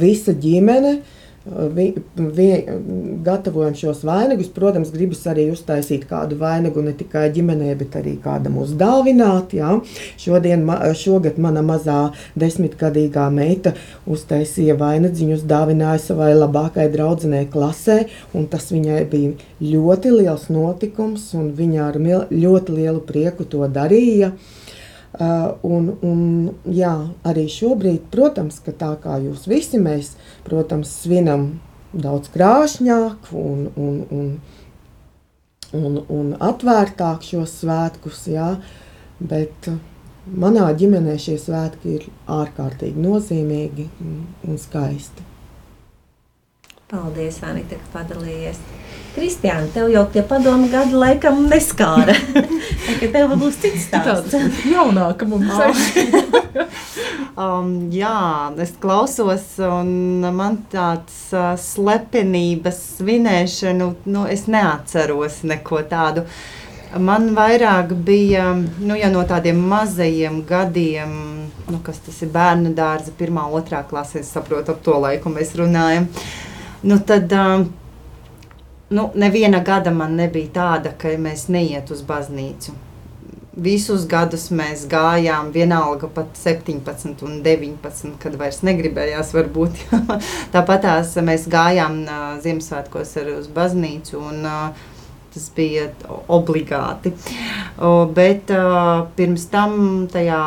visa 0.00 0.36
ģimene. 0.36 1.00
Eh, 1.46 1.68
vi, 1.74 1.94
vi, 2.16 2.64
gatavojam 3.22 3.74
šos 3.74 4.02
vainagus. 4.04 4.50
Protams, 4.52 4.90
gribas 4.92 5.22
arī 5.30 5.46
uztaisīt 5.48 6.04
kādu 6.10 6.36
vainagu 6.40 6.82
ne 6.84 6.92
tikai 6.92 7.30
ģimenē, 7.32 7.70
bet 7.80 7.96
arī 7.96 8.18
kādam 8.20 8.58
uzdāvināt. 8.60 9.54
Jā. 9.56 9.78
Šodien, 10.20 10.66
šogad 11.00 11.40
mana 11.40 11.64
mazā 11.64 12.10
desmitgadīgā 12.36 13.30
meita 13.32 13.72
uztaisīja 14.04 14.76
vainadziņu, 14.80 15.40
uzdāvināja 15.40 16.04
savai 16.10 16.34
labākajai 16.36 16.92
draudzenei 16.92 17.48
klasē, 17.48 18.02
un 18.36 18.44
tas 18.52 18.68
viņai 18.74 19.02
bija 19.08 19.32
ļoti 19.64 20.12
liels 20.20 20.50
notikums, 20.52 21.30
un 21.40 21.54
viņa 21.56 21.86
ar 21.88 22.00
ļoti 22.30 22.80
lielu 22.82 23.00
prieku 23.08 23.48
to 23.48 23.64
darīja. 23.64 24.34
Uh, 25.20 25.50
un, 25.68 25.88
un, 26.00 26.20
jā, 26.72 26.94
arī 27.28 27.42
šobrīd, 27.52 28.06
protams, 28.08 28.56
ka 28.64 28.72
tā 28.72 28.94
kā 29.02 29.18
jūs 29.20 29.44
visi 29.50 29.76
mēs, 29.76 30.14
protams, 30.46 30.94
svinam 31.02 31.58
daudz 31.92 32.30
krāšņāk 32.32 33.28
un, 33.36 33.66
un, 33.76 33.98
un, 34.16 34.30
un, 35.76 36.00
un 36.08 36.34
atvērtāk 36.40 37.26
šos 37.28 37.58
svētkus, 37.60 38.22
jā, 38.32 38.54
bet 39.20 39.68
manā 40.24 40.70
ģimenē 40.80 41.18
šie 41.20 41.36
svētki 41.42 41.98
ir 41.98 42.06
ārkārtīgi 42.40 43.04
nozīmīgi 43.04 43.90
un 44.00 44.62
skaisti. 44.62 45.29
Paldies, 46.90 47.36
Anita, 47.46 47.76
ka 47.78 48.00
padalījies! 48.00 48.58
Kristiāna, 49.14 49.68
tev 49.74 49.88
jau 49.90 50.02
tie 50.10 50.22
padomu 50.26 50.66
gadi 50.70 50.94
laikam 50.98 51.44
neskāra. 51.50 52.16
Tagad 52.86 53.12
tev 53.14 53.34
būs 53.38 53.58
cits 53.62 53.84
stāsts. 53.86 54.34
Jaunāka 54.72 55.28
mums 55.30 55.50
ir. 55.98 56.16
um, 57.44 57.70
jā, 57.94 58.16
es 58.66 58.74
klausos, 58.82 59.46
un 59.66 60.26
man 60.34 60.60
tāds 60.72 61.18
uh, 61.30 61.52
slepenības 61.58 62.82
svinēšanu, 62.98 63.90
nu, 64.10 64.26
es 64.26 64.48
neatceros 64.50 65.44
neko 65.46 65.84
tādu. 65.90 66.26
Man 66.98 67.30
vairāk 67.38 67.94
bija 68.02 68.50
nu, 68.58 68.98
ja 68.98 69.14
no 69.14 69.22
tādiem 69.30 69.62
mazajiem 69.62 70.42
gadiem, 70.46 71.18
nu, 71.70 71.82
kas 71.86 72.02
tas 72.02 72.18
ir 72.26 72.34
bērnu 72.34 72.74
dārza, 72.74 73.14
pirmā, 73.14 73.46
otrā 73.46 73.84
klasē, 73.86 74.24
es 74.24 74.34
saprotu, 74.34 74.74
ap 74.74 74.86
to 74.86 74.98
laiku 74.98 75.30
mēs 75.30 75.54
runājam. 75.58 76.10
Nu, 76.82 76.98
tad, 76.98 77.32
um, 77.32 77.72
nu, 78.88 79.10
neviena 79.14 79.58
gada 79.60 79.90
man 79.90 80.14
nebija 80.16 80.48
tāda, 80.54 80.94
ka 80.96 81.12
mēs 81.20 81.48
neiet 81.52 81.90
uz 81.92 82.00
baznīcu. 82.08 82.72
Visus 83.60 84.06
gadus 84.08 84.46
mēs 84.54 84.86
gājām, 84.88 85.50
vienalga 85.52 86.08
pat 86.14 86.38
17 86.38 87.20
un 87.26 87.42
19, 87.44 88.14
kad 88.22 88.38
vairs 88.40 88.62
negribējās 88.64 89.34
varbūt. 89.36 89.82
Tāpat 90.54 90.86
tās 90.86 91.12
mēs 91.20 91.44
gājām 91.52 92.00
uh, 92.06 92.22
Ziemassvētkos 92.40 93.12
arī 93.20 93.36
uz 93.42 93.50
baznīcu 93.52 94.16
un 94.16 94.48
uh, 94.48 94.88
tas 95.34 95.50
bija 95.54 95.90
obligāti. 96.32 97.12
Uh, 97.76 98.06
bet 98.08 98.48
uh, 98.54 99.04
pirms 99.18 99.50
tam 99.52 100.06
tajā 100.10 100.40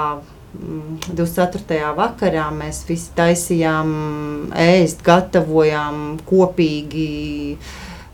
24. 0.53 1.63
Mm, 1.63 1.95
vakarā 1.97 2.49
mēs 2.53 2.83
visi 2.89 3.09
taisījām 3.17 3.95
ēst, 4.53 5.01
gatavojām 5.05 6.19
kopīgi 6.29 7.57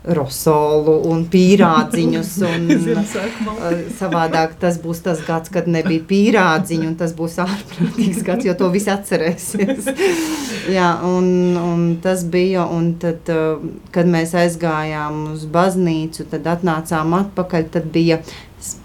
rosolu 0.00 0.94
un 1.10 1.26
pīrādziņus. 1.28 2.30
Un, 2.50 2.68
uh, 2.72 3.80
savādāk 3.98 4.56
tas 4.60 4.78
būs 4.80 5.02
tas 5.04 5.20
gads, 5.26 5.52
kad 5.52 5.68
nebija 5.68 6.04
pīrādziņu, 6.08 6.86
un 6.88 6.96
tas 7.00 7.12
būs 7.16 7.36
ārprātīgs 7.44 8.22
gads, 8.24 8.48
jo 8.48 8.56
to 8.56 8.70
visi 8.72 8.90
atcerēsies. 8.92 9.90
Jā, 10.76 10.94
un, 11.06 11.28
un 11.60 11.84
tas 12.02 12.24
bija, 12.24 12.64
un 12.64 12.94
tad, 13.02 13.28
uh, 13.28 13.60
kad 13.94 14.08
mēs 14.08 14.32
aizgājām 14.38 15.26
uz 15.34 15.44
baznīcu, 15.50 16.30
tad 16.32 16.48
atnācām 16.56 17.16
atpakaļ, 17.20 17.68
tad 17.76 17.90
bija 17.92 18.22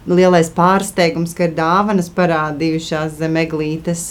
lielais 0.07 0.49
pārsteigums, 0.55 1.35
ka 1.35 1.49
ir 1.49 1.55
dāvanas 1.57 2.09
parādījušās 2.15 3.19
zem 3.19 3.37
eglītes. 3.41 4.07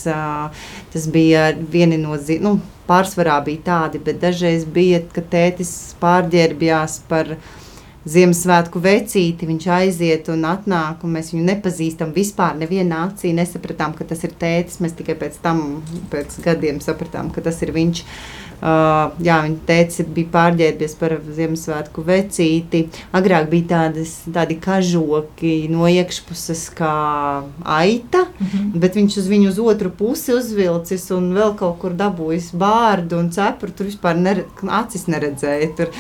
Tas 0.94 1.11
bija 1.11 1.50
vieni 1.72 1.98
no, 2.00 2.16
nu, 2.44 2.55
pārsvarā 2.88 3.40
bija 3.46 3.64
tādi, 3.68 4.00
bet 4.05 4.22
dažreiz 4.22 4.66
bija, 4.68 5.03
ka 5.14 5.24
tētis 5.35 5.94
pārģērbjās 6.03 7.03
par 7.11 7.37
Ziemassvētku 8.05 8.83
vecīti, 8.85 9.46
viņš 9.48 9.66
aiziet 9.72 10.27
un 10.29 10.42
atnāk, 10.44 11.07
un 11.07 11.14
mēs 11.16 11.31
viņu 11.33 11.46
nepazīstam 11.46 12.11
vispār. 12.12 12.59
Nevienā 12.61 12.98
acī 13.07 13.31
nesapratām, 13.33 13.94
ka 13.96 14.05
tas 14.11 14.27
ir 14.29 14.35
tētis. 14.37 14.77
Mēs 14.85 14.92
tikai 14.98 15.16
pēc 15.22 15.38
tam, 15.40 15.62
pēc 16.12 16.37
gadiem 16.44 16.83
sapratām, 16.85 17.33
ka 17.33 17.40
tas 17.46 17.62
ir 17.64 17.72
viņš. 17.72 18.05
Uh, 18.64 19.11
jā, 19.20 19.42
viņa 19.44 19.59
teica, 19.68 20.05
bija 20.16 20.31
pārģērbies 20.33 20.94
par 20.96 21.12
Ziemassvētku 21.37 22.00
vecīti. 22.07 22.79
Agrāk 23.12 23.50
bija 23.50 23.66
tādas, 23.74 24.14
tādi 24.33 24.57
kažoki 24.57 25.66
no 25.68 25.85
iekšpuses 25.85 26.62
kā 26.79 26.94
aita, 27.61 28.22
mm 28.24 28.46
-hmm. 28.46 28.70
bet 28.81 28.96
viņš 28.96 29.18
uz 29.20 29.29
viņu 29.29 29.50
uz 29.50 29.59
otru 29.59 29.90
pusi 29.90 30.33
uzvilcis 30.33 31.11
un 31.11 31.35
vēl 31.37 31.53
kaut 31.61 31.77
kur 31.83 31.92
dabūjis 31.92 32.55
bārdu 32.57 33.18
un 33.18 33.29
cepuru. 33.31 33.72
Tur 33.72 33.87
vispār 33.87 34.16
nere, 34.16 34.46
acis 34.68 35.07
neredzēja. 35.12 35.68
Tur. 35.77 35.92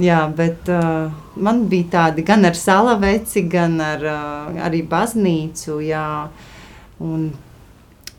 Jā, 0.00 0.26
bet 0.36 0.68
uh, 0.68 1.12
man 1.36 1.68
bija 1.68 1.84
tādi 1.92 2.24
gan 2.24 2.44
ar 2.44 2.54
salaveci, 2.54 3.42
gan 3.42 3.80
ar 3.80 4.02
uh, 4.02 4.64
arī 4.66 4.82
baznīcu. 4.82 5.78
Jā, 5.86 6.28
un 6.98 7.30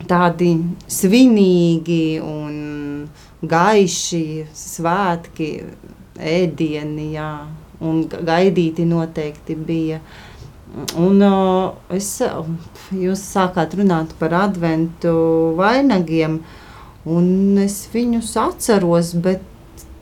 tādi 0.08 0.54
svinīgi 0.88 2.22
un 2.22 2.54
gaiši 3.44 4.46
svētki, 4.56 5.50
ēdieni, 6.20 7.10
jā, 7.18 7.32
un 7.84 8.04
gaidīti 8.08 8.86
noteikti 8.88 9.58
bija. 9.58 10.00
Un 10.98 11.22
uh, 11.22 11.74
es, 11.94 12.16
jūs 12.98 13.24
sākāt 13.36 13.76
runāt 13.78 14.16
par 14.18 14.34
adventu 14.48 15.14
vainagiem, 15.60 16.40
un 17.06 17.28
es 17.62 17.84
viņus 17.94 18.32
atceros, 18.42 19.14
bet 19.22 19.44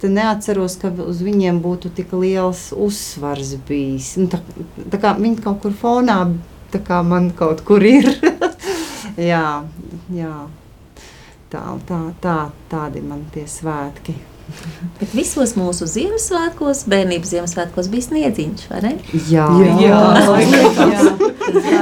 neatceros, 0.01 0.77
ka 0.81 0.89
uz 1.03 1.19
viņiem 1.21 1.59
būtu 1.61 1.91
tik 1.97 2.13
liels 2.17 2.69
uzsvars 2.73 3.53
bijis. 3.67 4.15
Nu, 4.21 4.31
tā, 4.31 4.39
tā 4.93 5.01
kā 5.01 5.13
viņi 5.19 5.43
kaut 5.43 5.59
kur 5.65 5.75
fonā, 5.77 6.23
tā 6.73 6.81
kā 6.85 7.03
man 7.05 7.29
kaut 7.37 7.65
kur 7.67 7.83
ir. 7.85 8.07
jā, 9.31 9.45
jā 10.15 10.33
tālu. 11.51 11.79
Tā, 11.87 12.01
tā, 12.23 12.37
tādi 12.71 13.03
man 13.05 13.25
tie 13.33 13.45
svētki. 13.49 14.15
Bet 14.99 15.13
visos 15.15 15.55
mūsu 15.59 15.87
Ziemassvētkos, 15.89 16.85
bērnības 16.91 17.33
Ziemassvētkos 17.35 17.91
bija 17.91 18.07
sniedziņš, 18.09 18.67
vai 18.71 18.81
ne? 18.87 18.93
Jā, 19.31 19.47
jā, 19.61 19.71
jā. 19.85 19.99
laikam, 20.27 20.91
jā. 20.91 21.01
jā. 21.61 21.71
jā. 21.71 21.81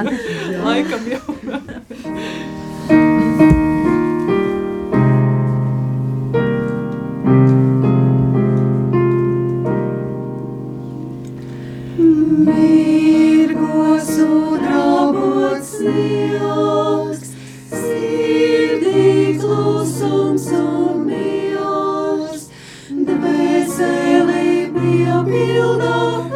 laikam 0.66 1.02
jau. 1.16 1.26
Mirgos 12.50 14.10
udrabot 14.24 15.64
sniegos 15.66 17.09
Feel 25.40 25.78
the. 25.78 26.29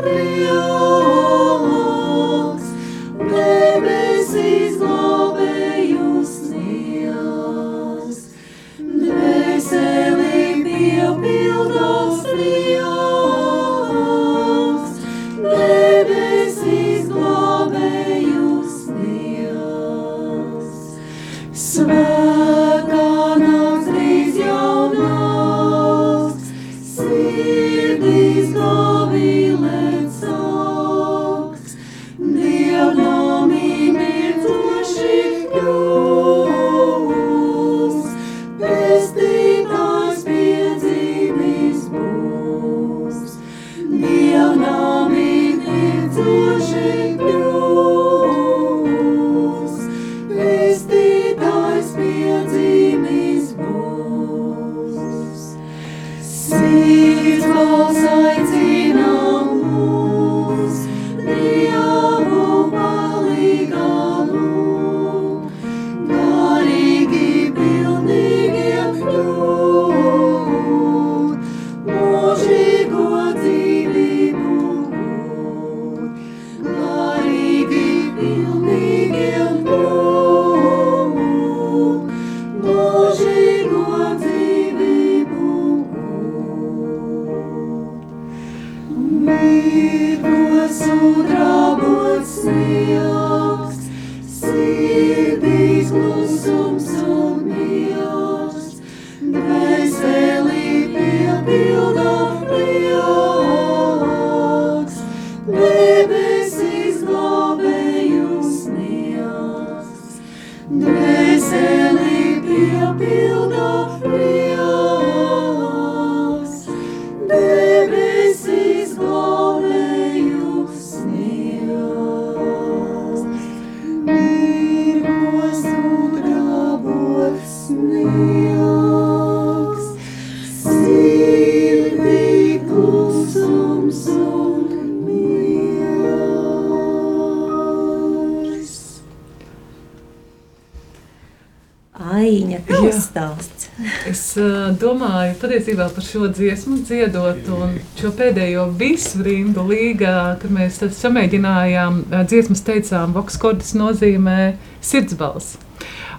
Patiesībā 145.63 145.86
par 145.95 146.04
šo 146.04 146.28
dziesmu 146.28 146.82
dziedot 146.84 147.45
un 147.56 147.78
šo 147.95 148.10
pēdējo 148.17 148.65
visu 148.76 149.21
rindu 149.23 149.63
līgā, 149.63 150.36
kad 150.41 150.52
mēs 150.52 150.82
samēģinājām 150.97 152.02
dziesmas 152.28 152.63
teicām, 152.67 153.13
vokskordis 153.15 153.71
nozīmē 153.80 154.58
sirdsbalss. 154.84 155.56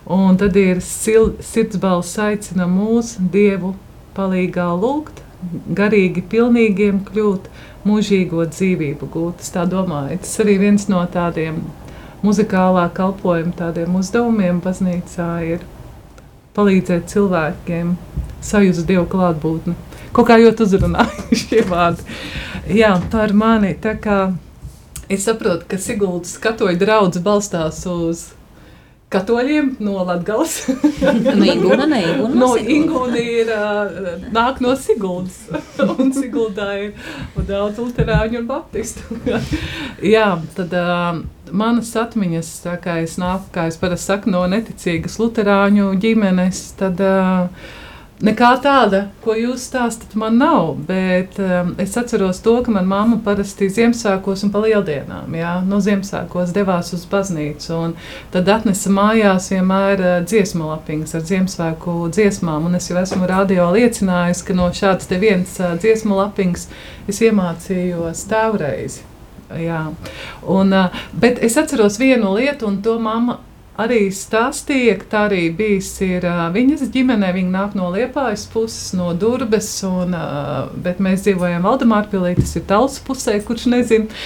Un 0.09 0.39
tad 0.41 0.57
ir 0.57 0.81
sirdsbalss 0.81 2.17
aicina 2.25 2.65
mūs 2.65 3.19
Dievu 3.19 3.75
palīgā 4.17 4.71
lūgt, 4.81 5.21
garīgi 5.77 6.25
pilnīgiem 6.25 7.05
kļūt, 7.05 7.53
mūžīgo 7.85 8.49
dzīvību 8.49 9.11
gūt. 9.13 9.45
Es 9.45 9.53
tā 9.53 9.69
domāju, 9.69 10.23
tas 10.25 10.41
arī 10.41 10.57
viens 10.63 10.89
no 10.89 11.05
tādiem 11.05 11.61
muzikālā 12.25 12.89
kalpojuma 12.97 13.53
tādiem 13.61 14.01
uzdevumiem 14.01 14.65
baznīcā 14.65 15.33
ir 15.53 15.69
palīdzēt 16.57 17.13
cilvēkiem 17.13 17.99
sajust 18.45 18.87
Dievu 18.89 19.07
klātbūtni. 19.11 19.75
Kaut 20.15 20.29
kā 20.29 20.39
ļoti 20.39 20.67
uzrunāja 20.67 21.41
šie 21.41 21.65
vārdi. 21.69 22.07
Jā, 22.71 22.95
par 23.13 23.35
mani. 23.37 23.75
Tā 23.81 23.97
kā 24.01 24.19
es 25.09 25.27
saprotu, 25.27 25.67
ka 25.69 25.81
Siguldas 25.81 26.39
katoļu 26.41 26.81
draugs 26.81 27.21
balstās 27.25 27.83
uz 27.91 28.31
katoļiem 29.15 29.75
no 29.85 30.03
Latvijas. 30.07 30.57
no 31.39 31.47
Ingūna, 31.47 31.87
ne 31.91 32.01
Ingūna. 32.03 32.31
No, 32.35 32.49
no 32.49 32.51
Ingūna 32.59 33.21
ir, 33.21 33.53
uh, 33.53 34.25
nāk 34.35 34.61
no 34.65 34.75
Siguldas. 34.81 35.45
un 35.99 36.13
Siguldā 36.17 36.71
ir 36.83 37.47
daudz 37.49 37.81
luterāņu 37.83 38.43
un 38.43 38.49
baptistu. 38.51 39.21
Jā, 40.15 40.29
tad 40.57 40.75
uh, 40.79 41.23
manas 41.55 41.95
atmiņas, 42.01 42.53
tā 42.65 42.77
kā 42.83 42.99
es 43.05 43.17
nāku, 43.21 43.51
kā 43.55 43.69
es 43.71 43.79
parasti 43.81 44.13
saku, 44.13 44.35
no 44.35 44.45
neticīgas 44.51 45.19
luterāņu 45.23 45.95
ģimenes, 46.03 46.67
tad 46.81 47.03
uh, 47.05 47.73
Nekā 48.23 48.49
tāda, 48.63 49.01
ko 49.25 49.35
jūs 49.35 49.65
stāstāt, 49.67 50.13
man 50.15 50.37
nav. 50.39 50.77
Bet 50.87 51.35
um, 51.43 51.73
es 51.83 51.97
atceros 51.99 52.39
to, 52.45 52.53
ka 52.63 52.71
manā 52.71 52.87
mamma 52.87 53.17
parasti 53.25 53.67
Ziemassvētkos 53.67 54.45
un 54.47 54.53
pa 54.55 54.61
lieldienām, 54.63 55.35
jā, 55.35 55.55
no 55.67 55.81
Ziemassvētkos 55.83 56.53
devās 56.55 56.93
uz 56.95 57.03
baznīcu. 57.11 57.81
Tad 58.31 58.51
atnesa 58.55 58.93
mājās 58.95 59.51
vienmēr 59.51 60.05
uh, 60.05 60.13
dziesmu 60.31 60.71
lapiņas 60.71 61.17
ar 61.19 61.25
Ziemassvētku 61.33 61.97
dziesmām. 62.15 62.69
Un 62.71 62.79
es 62.79 62.87
jau 62.93 63.01
esmu 63.03 63.27
radio 63.27 63.67
liecinājis, 63.75 64.45
ka 64.47 64.55
no 64.55 64.69
šādas 64.71 65.11
vienas 65.11 65.59
uh, 65.59 65.75
dziesmu 65.75 66.21
lapiņas 66.21 66.69
es 67.11 67.19
iemācījos 67.27 68.23
tēvreiz. 68.31 69.01
Jā. 69.59 69.89
Un, 70.55 70.71
uh, 70.71 71.03
bet 71.19 71.43
es 71.43 71.59
atceros 71.59 71.99
vienu 71.99 72.31
lietu, 72.39 72.71
un 72.71 72.79
to 72.87 72.95
mamma 73.03 73.41
arī 73.81 74.07
stāstīja, 74.15 74.97
ka 75.01 75.09
tā 75.11 75.23
arī 75.29 75.43
bijis 75.57 75.91
ir, 76.05 76.27
viņas 76.55 76.87
ģimenē. 76.95 77.33
Viņa 77.37 77.53
nāk 77.55 77.77
no 77.79 77.91
Liepājas 77.95 78.47
puses, 78.53 78.93
no 78.97 79.13
Durbes, 79.19 79.71
un, 79.89 80.15
bet 80.85 81.03
mēs 81.03 81.27
dzīvojam 81.27 81.67
Valdemārpilī, 81.67 82.35
tas 82.39 82.57
ir 82.59 82.67
Tals 82.71 82.99
pusē, 83.05 83.39
kurš 83.45 83.69
nezina, 83.75 84.25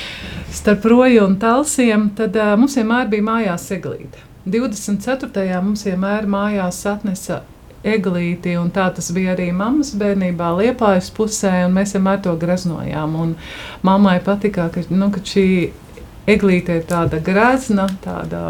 starp 0.54 0.88
Roju 0.92 1.26
un 1.26 1.36
Talsiem. 1.40 2.10
Tad 2.18 2.36
mums 2.60 2.78
vienmēr 2.78 3.08
bija 3.12 3.28
mājās 3.32 3.68
eglīte. 3.76 4.24
24. 4.48 5.62
mums 5.64 5.84
vienmēr 5.84 6.28
mājās 6.28 6.80
atnesa 6.88 7.42
eglīti, 7.86 8.56
un 8.58 8.70
tā 8.74 8.88
tas 8.94 9.10
bija 9.14 9.34
arī 9.34 9.50
mammas 9.54 9.92
bērnībā, 9.98 10.50
liepājas 10.60 11.10
pusē, 11.14 11.52
un 11.66 11.76
mēs 11.76 11.94
vienmēr 11.96 12.22
to 12.24 12.34
greznojām. 12.40 13.14
Un 13.22 13.36
mammai 13.86 14.18
patika, 14.24 14.68
ka, 14.74 14.82
nu, 14.90 15.10
ka 15.14 15.22
šī 15.24 15.46
Eglīte 16.28 16.74
ir 16.76 16.82
tāda 16.84 17.22
grazna, 17.24 17.86
tāda, 18.04 18.40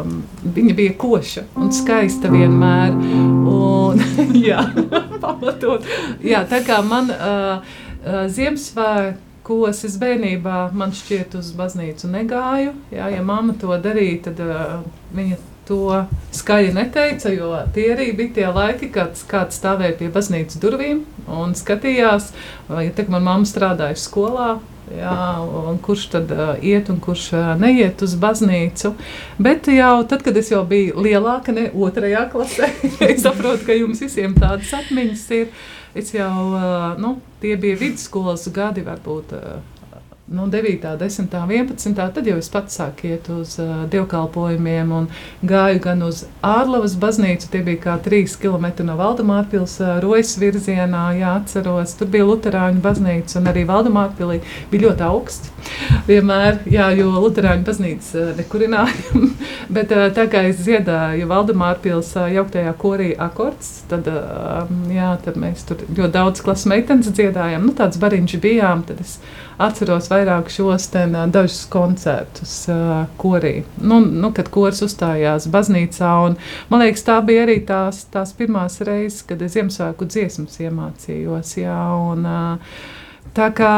um, 0.00 0.22
viņa 0.56 0.76
bija 0.78 0.94
koša 0.96 1.42
un 1.60 1.72
skaista 1.74 2.30
vienmēr. 2.32 2.94
Un, 3.52 4.00
jā, 4.48 4.62
pamatot. 5.24 5.84
Jā, 6.24 6.46
tā 6.48 6.62
kā 6.64 6.80
man 6.86 7.12
uh, 7.12 7.58
uh, 7.60 8.22
Ziemassvētkos 8.32 9.84
es 9.84 9.98
bērnībā 10.00 10.70
man 10.72 10.94
šķiet 10.96 11.36
uz 11.36 11.50
baznīcu 11.58 12.08
negāju. 12.14 12.72
Jā, 12.94 13.10
ja 13.12 13.26
mamma 13.26 13.58
to 13.60 13.76
darīja, 13.84 14.30
tad 14.30 14.40
uh, 14.46 14.80
viņa 15.16 15.36
to 15.66 16.06
skaļi 16.32 16.72
neteica, 16.76 17.32
jo 17.34 17.50
tie 17.74 17.90
arī 17.94 18.12
bija 18.16 18.34
tie 18.38 18.46
laiki, 18.54 18.88
kad 18.94 19.18
kāds 19.28 19.58
stāvēja 19.58 19.98
pie 19.98 20.08
baznīcas 20.14 20.60
durvīm 20.62 21.02
un 21.26 21.52
skatījās, 21.58 22.30
ja 22.70 22.92
tā 22.94 23.04
kā 23.04 23.12
manā 23.12 23.26
mamma 23.32 23.50
strādāja 23.50 23.98
skolā, 23.98 24.54
Jā, 24.94 25.42
kurš 25.82 26.04
tad 26.12 26.30
uh, 26.30 26.52
iet 26.62 26.86
un 26.92 27.00
kurš 27.02 27.24
uh, 27.34 27.46
neiet 27.58 28.02
uz 28.06 28.14
baznīcu. 28.22 28.92
Bet 29.42 29.66
jau 29.72 30.04
tad, 30.06 30.22
kad 30.22 30.36
es 30.38 30.52
jau 30.52 30.62
biju 30.68 31.02
lielāka, 31.02 31.54
ne 31.54 31.66
otrajā 31.74 32.28
klasē, 32.30 32.70
es 33.10 33.24
saprotu, 33.24 33.66
ka 33.66 33.74
jums 33.74 34.04
visiem 34.04 34.36
tādas 34.38 34.70
atmiņas 34.78 35.24
ir. 35.40 35.50
Es 35.96 36.12
jau, 36.14 36.30
uh, 36.52 36.92
nu, 37.02 37.16
tie 37.42 37.56
bija 37.58 37.80
vidusskolas 37.80 38.46
gadi, 38.54 38.84
varbūt 38.86 39.34
uh, 39.34 39.58
nu, 40.28 40.46
9, 40.46 40.96
10, 40.98 41.28
11. 41.30 41.94
Tad 41.94 42.26
jau 42.26 42.36
es 42.40 42.48
pats 42.50 42.74
sāku 42.80 43.06
iet 43.12 43.28
uz 43.30 43.52
uh, 43.62 43.84
dievkalpojumiem 43.90 44.90
un 44.90 45.06
gāju 45.46 45.78
gan 45.84 46.02
uz 46.02 46.24
Ārlavas 46.42 46.96
baznīcu. 46.98 47.46
Tie 47.52 47.62
bija 47.66 47.82
kā 47.84 47.94
3 48.02 48.34
km 48.42 48.66
no 48.88 48.96
Valdemārpils 48.98 49.76
uh, 49.84 49.92
rojas 50.02 50.34
virzienā, 50.42 51.04
jā, 51.20 51.36
atceros. 51.38 51.94
Tur 52.00 52.10
bija 52.10 52.26
Luterāņu 52.26 52.82
baznīca 52.82 53.38
un 53.38 53.46
arī 53.52 53.62
Valdemārpilī 53.70 54.40
bija 54.72 54.88
ļoti 54.88 55.06
augsts. 55.06 55.54
Vienmēr, 56.10 56.58
jā, 56.74 56.90
jo 56.98 57.06
Luterāņu 57.14 57.62
baznīca 57.70 58.18
uh, 58.24 58.34
nekurināja. 58.40 59.22
Bet 59.78 59.94
uh, 59.94 60.08
tā 60.14 60.26
kā 60.32 60.42
es 60.50 60.58
dziedāju 60.66 61.30
Valdemārpils 61.30 62.16
uh, 62.18 62.26
jauktajā 62.34 62.74
korī 62.82 63.12
akords, 63.14 63.76
tad, 63.86 64.10
uh, 64.10 64.66
jā, 64.90 65.14
tad 65.22 65.38
mēs 65.38 65.68
tur 65.70 65.86
ļoti 65.86 66.12
daudz 66.18 66.42
klases 66.42 66.66
meitenes 66.74 67.14
dziedājām. 67.14 67.62
Nu, 67.70 67.78
tāds 67.78 68.02
bariņš 68.02 68.40
bijām, 68.42 68.82
tad 68.90 69.06
es 69.06 69.20
atceros 69.62 70.10
vairāk 70.12 70.50
šos 70.52 70.88
ten, 70.92 71.16
dažus 71.32 71.64
koncertus 71.72 72.54
uh, 72.72 73.06
korī. 73.20 73.54
Nu, 73.80 74.00
nu, 74.04 74.32
kad 74.36 74.50
kurs 74.52 74.82
uzstājās 74.86 75.48
baznīcā, 75.52 76.12
un 76.28 76.38
man 76.70 76.84
liekas, 76.84 77.06
tā 77.06 77.18
bija 77.26 77.46
arī 77.46 77.60
tās, 77.68 78.04
tās 78.12 78.34
pirmās 78.36 78.80
reizes, 78.86 79.22
kad 79.28 79.42
es 79.42 79.56
Ziemassvētku 79.56 80.08
dziesmas 80.10 80.60
iemācījos. 80.60 81.54
Jā, 81.62 81.78
un, 82.12 82.26
uh, 82.28 82.82
tā 83.36 83.50
kā 83.56 83.76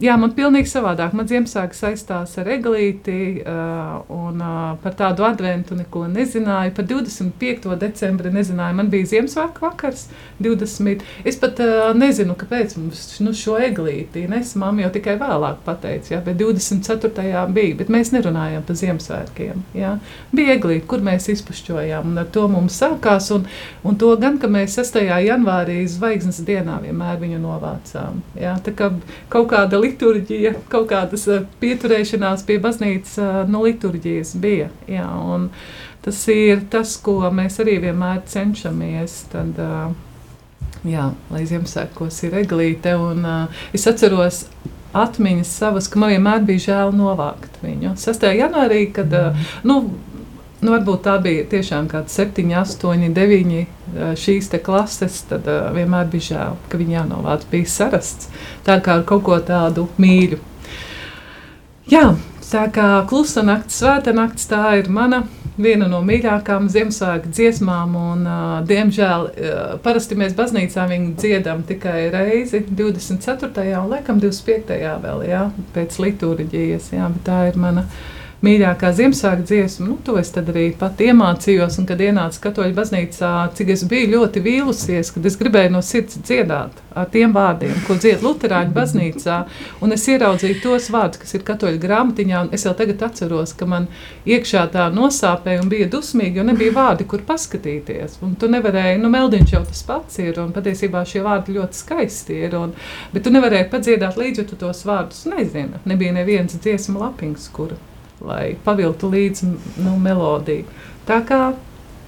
Jā, 0.00 0.14
man 0.16 0.30
pilnīgi 0.32 0.70
savādāk. 0.70 1.12
Man 1.12 1.26
Ziemassvētku 1.28 1.76
saistās 1.76 2.32
ar 2.40 2.48
eglīti, 2.48 3.42
uh, 3.44 3.98
un 4.16 4.38
uh, 4.40 4.60
par 4.80 4.94
tādu 4.96 5.26
adventu 5.28 5.76
neko 5.76 6.06
nezināju. 6.08 6.72
Par 6.78 6.86
25. 6.88 7.74
decembri 7.82 8.32
nezināju. 8.32 8.78
Man 8.78 8.88
bija 8.88 9.10
Ziemassvētku 9.10 9.60
vakars, 9.66 10.06
20. 10.40 11.04
Es 11.28 11.36
pat 11.42 11.60
uh, 11.60 11.90
nezinu, 11.92 12.32
kāpēc 12.40 12.78
mums 12.78 13.02
nu, 13.20 13.34
šo 13.36 13.58
eglīti 13.60 14.22
nesa. 14.30 14.56
Māma 14.62 14.86
jau 14.86 14.94
tikai 14.94 15.18
vēlāk 15.20 15.60
pateica, 15.66 16.14
jā, 16.14 16.22
bet 16.24 16.40
24. 16.40 17.44
bija. 17.52 17.76
Bet 17.82 17.92
mēs 17.92 18.14
nerunājām 18.16 18.64
par 18.64 18.80
Ziemassvētkiem. 18.80 19.60
Jā. 19.76 19.92
Bija 20.32 20.56
eglīte, 20.56 20.86
kur 20.88 21.04
mēs 21.04 21.28
izpušķojām, 21.34 22.08
un 22.14 22.24
ar 22.24 22.32
to 22.32 22.46
mums 22.48 22.80
sākās. 22.80 23.28
Un, 23.36 23.44
un 23.84 24.00
to 24.00 24.14
gan, 24.24 24.40
ka 24.40 24.48
mēs 24.48 24.80
6. 24.80 24.96
janvārī 25.28 25.82
zvaigznes 25.92 26.40
dienā 26.48 26.80
vienmēr 26.88 27.20
viņu 27.20 27.44
novācām. 27.44 28.24
Jā. 28.40 28.56
Tā 28.64 28.72
kā 28.80 28.92
kaut 29.28 29.52
kāda 29.52 29.76
līnija 29.76 29.89
liturģija, 29.90 30.54
kaut 30.70 30.88
kādas 30.90 31.26
eh, 31.30 31.44
pieturēšanās 31.62 32.44
pie 32.48 32.58
baznīcas 32.62 33.18
eh, 33.20 33.38
no 33.50 33.64
liturģijas 33.66 34.34
bija. 34.40 34.70
Jā, 34.90 35.08
tas 36.04 36.22
ir 36.32 36.64
tas, 36.72 36.96
ko 37.02 37.20
mēs 37.34 37.60
arī 37.62 37.78
vienmēr 37.84 38.22
cenšamies. 38.30 39.16
Tad, 39.32 39.60
eh, 39.60 40.90
jā, 40.94 41.10
lai 41.32 41.46
Ziemassvētkos 41.48 42.22
ir 42.28 42.40
eglīte. 42.44 42.96
Un, 42.98 43.26
es 43.76 43.88
atceros 43.90 44.44
atmiņas 44.96 45.50
savas, 45.60 45.86
ka 45.90 46.00
man 46.02 46.14
vienmēr 46.14 46.46
bija 46.46 46.66
žēl 46.70 46.94
novākt 46.98 47.60
viņu. 47.62 47.94
6. 48.00 48.26
janvārī, 48.40 48.86
kad 48.94 49.12
nu, 49.66 49.82
Nu, 50.60 50.74
varbūt 50.74 51.06
tā 51.06 51.14
bija 51.24 51.46
tiešām 51.48 51.86
kāda 51.88 52.12
7, 52.12 52.50
8, 52.60 53.06
9 53.16 54.16
šīs 54.20 54.50
klases. 54.64 55.22
Tad 55.30 55.48
uh, 55.48 55.70
vienmēr 55.72 56.10
bija 56.12 56.26
žēl, 56.26 56.58
ka 56.68 56.80
viņi 56.80 56.98
jānovāc. 56.98 57.46
Bija 57.48 57.70
sarasts 57.72 58.28
tā 58.66 58.76
kā 58.84 58.98
ar 59.00 59.06
kaut 59.08 59.24
ko 59.24 59.38
tādu 59.40 59.88
mīļu. 60.00 60.40
Jā, 61.90 62.10
tā 62.50 62.66
kā 62.74 62.90
klusa 63.08 63.42
naktis, 63.46 63.80
svēta 63.80 64.12
naktis, 64.14 64.50
tā 64.50 64.76
ir 64.82 64.92
mana 64.92 65.24
viena 65.60 65.88
no 65.90 66.02
mīļākajām 66.04 66.68
Ziemassvētku 66.72 67.32
dziesmām. 67.32 67.96
Un, 67.96 68.28
uh, 68.28 68.60
diemžēl 68.68 69.26
uh, 69.30 69.58
parasti 69.80 70.20
mēs 70.20 70.36
baznīcā 70.36 70.84
viņu 70.92 71.16
dziedam 71.24 71.64
tikai 71.64 72.10
reizi, 72.12 72.66
24. 72.68 73.64
un 73.80 73.92
laikam 73.96 74.20
25. 74.20 74.76
vēl, 75.08 75.26
jā, 75.32 75.46
pēc 75.72 76.00
liturģijas. 76.04 76.92
Jā, 77.00 77.08
tā 77.24 77.46
ir 77.48 77.56
mana 77.64 77.88
mīļākā 78.44 78.90
Ziemassvētku 78.96 79.44
dziesma. 79.44 79.86
Nu, 79.90 79.96
to 80.04 80.16
es 80.20 80.30
arī 80.40 80.70
pat 80.78 81.00
iemācījos, 81.04 81.76
un 81.80 81.86
kad 81.88 82.00
ienācu 82.00 82.40
katoļu 82.46 82.76
baznīcā, 82.76 83.32
cik 83.56 83.72
es 83.74 83.84
biju 83.88 84.14
ļoti 84.14 84.42
vīlusies, 84.44 85.12
kad 85.12 85.26
es 85.28 85.36
gribēju 85.40 85.74
no 85.74 85.82
sirds 85.84 86.16
dziedāt 86.24 86.78
ar 86.96 87.10
tiem 87.12 87.34
vārdiem, 87.36 87.76
ko 87.86 87.98
dzied 88.00 88.24
Lutāņu 88.24 88.72
baznīcā. 88.76 89.36
Un 89.84 89.92
es 89.92 90.06
ieraudzīju 90.08 90.60
tos 90.64 90.88
vārdus, 90.92 91.20
kas 91.20 91.36
ir 91.36 91.44
katoļu 91.46 91.82
grāmatiņā, 91.82 92.46
un 92.46 92.56
es 92.56 92.64
jau 92.64 92.72
tagad 92.78 93.04
atceros, 93.10 93.52
ka 93.56 93.68
man 93.68 93.90
iekšā 94.24 94.64
tā 94.72 94.88
nosāpēja 94.94 95.60
un 95.60 95.68
bija 95.72 95.90
dusmīgi, 95.92 96.40
jo 96.40 96.46
nebija 96.48 96.74
vārdi, 96.78 97.06
kur 97.10 97.24
paskatīties. 97.28 98.18
Un 98.24 98.34
tu 98.40 98.48
nevarēji, 98.50 99.02
nu, 99.04 99.12
meldiņš 99.12 99.54
jau 99.54 99.62
tas 99.68 99.84
pats 99.86 100.18
ir, 100.24 100.40
un 100.40 100.56
patiesībā 100.56 101.04
šie 101.04 101.22
vārdi 101.26 101.58
ļoti 101.58 101.82
skaisti 101.84 102.40
ir. 102.46 102.56
Un, 102.58 102.74
bet 103.12 103.26
tu 103.26 103.34
nevarēji 103.36 103.70
padziedāt 103.70 104.18
līdzi, 104.20 104.42
jo 104.42 104.50
tu 104.50 104.60
tos 104.64 104.82
vārdus 104.88 105.26
nezini. 105.30 105.84
Nebija 105.84 106.16
nevienas 106.16 106.58
dziesmu 106.58 107.04
lapiņas, 107.04 107.52
kuru 107.54 107.78
lai 108.24 108.54
paviltu 108.64 109.10
līdzi 109.10 109.50
nu, 109.84 109.96
melodiju. 110.00 110.68
Tā 111.08 111.20
kā 111.26 111.40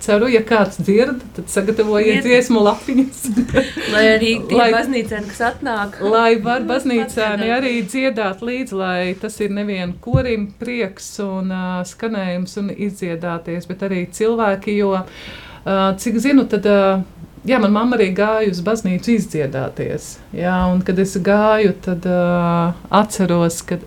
ceru, 0.03 0.27
ja 0.33 0.43
kāds 0.47 0.81
dzird, 0.83 1.23
tad 1.37 1.51
sagatavojiet 1.53 2.19
Iet. 2.19 2.27
dziesmu 2.27 2.63
lapiņas. 2.67 3.23
lai 3.95 4.03
arī 4.17 4.33
tie 4.51 4.59
baznīcēni, 4.75 5.31
kas 5.31 5.43
atnāk. 5.53 6.01
Lai 6.03 6.35
var 6.43 6.67
baznīcēni 6.69 7.53
arī 7.55 7.75
dziedāt 7.87 8.43
līdzi, 8.45 8.79
lai 8.79 9.15
tas 9.23 9.39
ir 9.45 9.55
nevien 9.55 9.95
korim 10.03 10.51
prieks 10.59 11.15
un 11.25 11.55
uh, 11.55 11.81
skanējums 11.87 12.59
un 12.63 12.75
izdziedāties, 12.75 13.69
bet 13.71 13.87
arī 13.89 14.05
cilvēki, 14.13 14.77
jo, 14.83 14.95
uh, 14.99 15.89
cik 16.03 16.23
zinu, 16.23 16.49
tad. 16.51 16.69
Uh, 16.69 17.09
Jā, 17.43 17.57
manā 17.59 17.75
mamma 17.75 17.97
arī 17.97 18.13
gāja 18.15 18.53
uz 18.53 18.61
baznīcu 18.63 19.17
izdziedāties. 19.17 20.13
Jā, 20.31 20.61
un 20.71 20.79
kad 20.87 21.01
es 21.03 21.17
gāju, 21.27 21.73
tad 21.83 22.05
uh, 22.07 22.77
atceros, 22.95 23.57
ka 23.67 23.81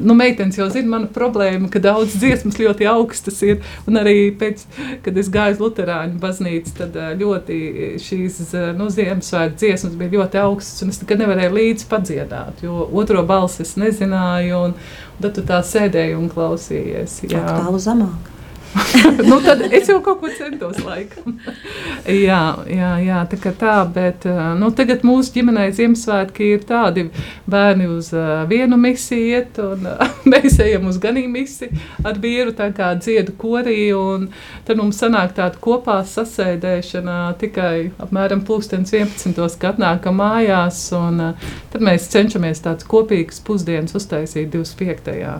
nu, 0.00 0.14
meitenes 0.14 0.58
jau 0.58 0.68
zina 0.72 0.88
manu 0.94 1.08
problēmu, 1.12 1.70
ka 1.72 1.80
daudz 1.82 2.16
dziesmas 2.20 2.58
ļoti 2.60 2.88
augstas 2.90 3.40
ir. 3.46 3.60
Un 3.88 4.00
arī 4.00 4.30
pēc, 4.40 4.64
kad 5.04 5.20
es 5.20 5.30
gāju 5.32 5.56
uz 5.56 5.62
Lutāņu 5.64 6.20
baznīcu, 6.22 6.74
tad 6.78 6.96
eh, 7.00 7.12
ļoti 7.20 7.60
šīs 8.02 8.40
eh, 8.48 8.66
nu, 8.76 8.90
Ziemassvētku 8.92 9.60
dziesmas 9.60 9.96
bija 10.00 10.18
ļoti 10.18 10.42
augstas. 10.42 10.88
Es 10.90 11.02
nekad 11.04 11.24
nevarēju 11.24 11.56
līdzi 11.56 11.88
padziedāt, 11.90 12.64
jo 12.66 12.84
otro 13.02 13.24
balsi 13.28 13.64
es 13.66 13.76
nezināju. 13.80 14.66
Un, 14.70 14.76
un 15.16 15.24
tad 15.24 15.38
tu 15.38 15.46
tā 15.46 15.62
sēdēji 15.66 16.18
un 16.18 16.28
klausījies. 16.32 17.22
Jā, 17.30 17.46
tālu 17.48 17.80
zemāk. 17.82 18.39
nu, 19.28 19.40
tad 19.40 19.62
es 19.72 19.88
jau 19.88 19.98
kaut 20.04 20.20
ko 20.20 20.28
centos, 20.30 20.78
laikam. 20.84 21.38
jā, 22.28 22.40
jā, 22.70 22.90
jā, 23.02 23.18
tā 23.30 23.38
kā 23.42 23.52
tā, 23.58 23.74
bet 23.90 24.26
nu, 24.60 24.70
tagad 24.76 25.02
mūsu 25.06 25.34
ģimenē 25.34 25.66
Ziemassvētki 25.74 26.52
ir 26.54 26.62
tādi 26.68 27.06
bērni 27.50 27.88
uz 27.90 28.12
uh, 28.14 28.44
vienu 28.50 28.78
misiju 28.80 29.26
iet, 29.34 29.58
un 29.64 29.88
uh, 29.90 30.14
mēs 30.32 30.60
ejam 30.62 30.86
uz 30.90 31.00
ganību 31.02 31.32
misiju 31.34 31.80
ar 32.06 32.20
vīru, 32.22 32.54
tā 32.56 32.70
kā 32.76 32.92
dziedu 32.98 33.34
korī, 33.40 33.90
un 33.96 34.28
tad 34.68 34.78
mums 34.80 35.02
sanāk 35.02 35.34
tāda 35.38 35.58
kopā 35.62 36.00
sasēdēšana 36.06 37.18
tikai 37.42 37.90
apmēram 38.02 38.44
pulkstens 38.46 38.94
11. 38.94 39.34
kad 39.60 39.80
atnākam 39.80 40.20
mājās, 40.20 40.86
un 40.96 41.24
uh, 41.30 41.50
tad 41.74 41.84
mēs 41.86 42.10
cenšamies 42.12 42.62
tāds 42.66 42.86
kopīgs 42.86 43.42
pusdienas 43.46 43.96
uztaisīt 43.98 44.52
25. 44.54 45.16
Jā, 45.20 45.38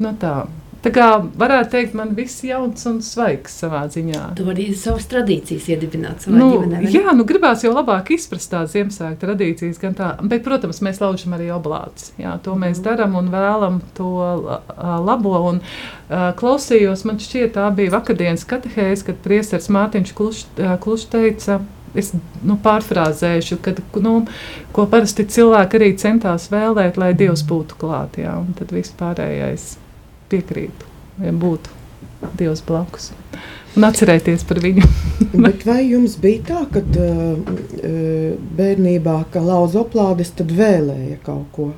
Nu, 0.00 0.16
tā. 0.20 0.42
Tā 0.82 0.90
kā 0.90 1.04
varētu 1.38 1.70
teikt, 1.76 1.92
man 1.94 2.10
viss 2.16 2.42
jauns 2.42 2.82
un 2.90 2.96
svaigs 3.06 3.54
savā 3.60 3.84
ziņā. 3.92 4.32
Tu 4.34 4.46
vari 4.46 4.64
savas 4.74 5.04
tradīcijas 5.10 5.68
iedibināt 5.70 6.24
savā 6.24 6.40
nu, 6.40 6.48
ģimenē. 6.56 6.80
Jā, 6.90 7.12
nu 7.14 7.26
gribās 7.28 7.62
jau 7.62 7.70
labāk 7.70 8.10
izprast 8.16 8.50
tās 8.50 8.72
Ziemassvētku 8.72 9.22
tradīcijas, 9.22 9.78
gan 9.78 9.94
tā, 9.98 10.08
bet, 10.26 10.42
protams, 10.42 10.80
mēs 10.82 10.98
laužam 11.04 11.36
arī 11.36 11.52
oblāts. 11.54 12.10
Jā, 12.18 12.34
to 12.42 12.56
mēs 12.58 12.80
mm. 12.80 12.86
darām 12.88 13.14
un 13.20 13.30
vēlam 13.30 13.78
to 13.94 14.10
labo. 15.06 15.36
Un, 15.52 15.62
uh, 15.62 16.32
klausījos, 16.40 17.06
man 17.06 17.22
šķiet, 17.22 17.54
tā 17.54 17.68
bija 17.76 17.94
vakardienas 17.94 18.42
katehēs, 18.50 19.06
kad 19.06 19.22
priesteris 19.22 19.70
Mārtiņš 19.70 20.16
Klušs 20.18 20.42
kluš 20.82 21.06
teica, 21.14 21.60
es 21.98 22.12
nu, 22.42 22.56
pārfrāzēšu, 22.62 23.58
kad, 23.64 23.82
nu, 24.02 24.14
ko 24.72 24.86
parasti 24.90 25.26
cilvēki 25.28 25.78
arī 25.78 25.90
centās 26.00 26.48
vēlēt, 26.52 26.98
lai 27.00 27.12
Dievs 27.18 27.44
būtu 27.48 27.78
klāt. 27.80 28.18
Jā, 28.22 28.36
un 28.40 28.54
tad 28.58 28.72
viss 28.74 28.94
pārējais 28.98 29.74
piekrīt, 30.32 30.86
ja 31.22 31.34
būtu 31.36 31.80
Dievs 32.38 32.62
blakus. 32.66 33.10
Un 33.76 33.86
atcerēties 33.88 34.44
par 34.44 34.60
viņu. 34.60 34.84
Vai 35.68 35.80
jums 35.86 36.18
bija 36.20 36.42
tā, 36.50 36.64
ka 36.74 36.82
uh, 36.82 37.38
bērnībā, 38.58 39.16
kad 39.32 39.46
lauza 39.46 39.80
oplādes, 39.80 40.34
tad 40.36 40.52
vēlēja 40.52 41.22
kaut 41.24 41.48
ko? 41.56 41.70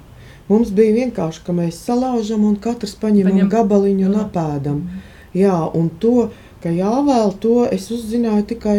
Mums 0.50 0.74
bija 0.76 0.92
vienkārši, 0.98 1.40
ka 1.46 1.54
mēs 1.56 1.78
salaužam 1.86 2.42
un 2.44 2.58
katrs 2.60 2.96
paņemam 3.00 3.38
Paņem. 3.38 3.52
gabaliņu 3.52 4.08
un 4.10 4.16
apēdam. 4.20 4.80
Jā, 5.34 5.54
un 5.74 5.88
to 6.02 6.28
ka 6.64 6.72
jāvēl 6.72 7.34
to 7.42 7.66
es 7.68 7.90
uzzināju 7.92 8.46
tikai, 8.54 8.78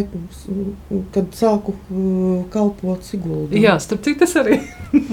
kad 1.14 1.38
sāku 1.38 1.76
uh, 1.78 2.40
kalpot 2.54 3.06
Siguldā. 3.06 3.60
Jā, 3.62 3.76
starp 3.84 4.02
citu, 4.08 4.24
tas 4.24 4.34
arī. 4.42 4.58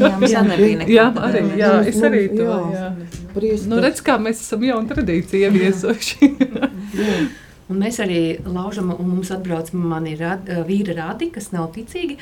jā, 0.01 0.13
jā, 0.25 0.43
jā, 0.89 1.07
arī, 1.29 1.45
jā, 1.61 1.73
es 1.93 2.01
arī 2.09 2.25
to. 2.33 2.49
Jā. 2.49 2.89
Jā. 2.89 3.61
Nu, 3.69 3.81
redz, 3.85 4.01
kā 4.05 4.17
mēs 4.21 4.41
esam 4.45 4.65
jaunu 4.65 4.89
tradīciju 4.89 5.51
ieviesuši. 5.51 6.33
Un 7.73 7.79
mēs 7.81 7.99
arī 8.05 8.37
laužam, 8.45 8.91
un 8.93 9.15
mums 9.15 9.31
atbrauc 9.33 9.71
mani 9.73 10.13
rad, 10.21 10.51
vīra 10.69 10.97
radi, 10.99 11.31
kas 11.33 11.51
nav 11.55 11.71
ticīgi. 11.73 12.19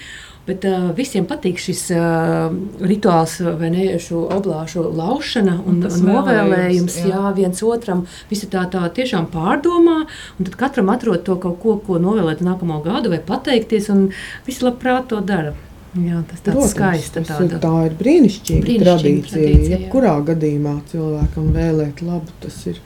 Bet 0.46 0.64
uh, 0.68 0.88
visiem 0.96 1.26
patīk 1.28 1.58
šis 1.60 1.82
uh, 1.94 2.52
rituāls, 2.80 3.36
vai 3.60 3.70
ne, 3.74 3.86
šo 4.02 4.22
oblāšu 4.38 4.84
laušana 4.96 5.56
un, 5.60 5.82
un 5.86 6.06
novēlējums, 6.06 7.00
jā. 7.02 7.10
jā, 7.12 7.32
viens 7.36 7.64
otram. 7.66 8.04
Visi 8.30 8.48
tā, 8.50 8.64
tā 8.72 8.86
tiešām 8.96 9.28
pārdomā, 9.34 9.98
un 10.38 10.48
tad 10.48 10.56
katram 10.60 10.92
atrod 10.94 11.24
to 11.26 11.36
kaut 11.42 11.58
ko, 11.62 11.76
ko 11.86 11.98
novēlēt 12.02 12.44
nākamo 12.46 12.80
gadu 12.86 13.12
vai 13.12 13.20
pateikties, 13.26 13.90
un 13.92 14.06
visi 14.46 14.64
labprāt 14.66 15.10
to 15.10 15.20
dara. 15.20 15.52
Jā, 15.98 16.20
tas 16.30 16.44
ir 16.46 16.58
skaisti. 16.70 17.24
Tāda. 17.26 17.58
Tā 17.58 17.74
ir 17.88 17.96
brīnišķīga, 17.98 18.62
brīnišķīga 18.62 18.84
tradīcija. 18.86 19.34
tradīcija 19.34 19.74
Jebkurā 19.74 20.14
gadījumā 20.28 20.76
cilvēkam 20.92 21.50
vēlēt 21.56 22.02
labu, 22.06 22.30
tas 22.44 22.60
ir 22.70 22.78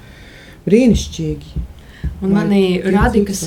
brīnišķīgi. 0.65 1.65
Un 2.23 2.33
mani 2.35 2.79
radi, 2.95 3.25
kas, 3.27 3.43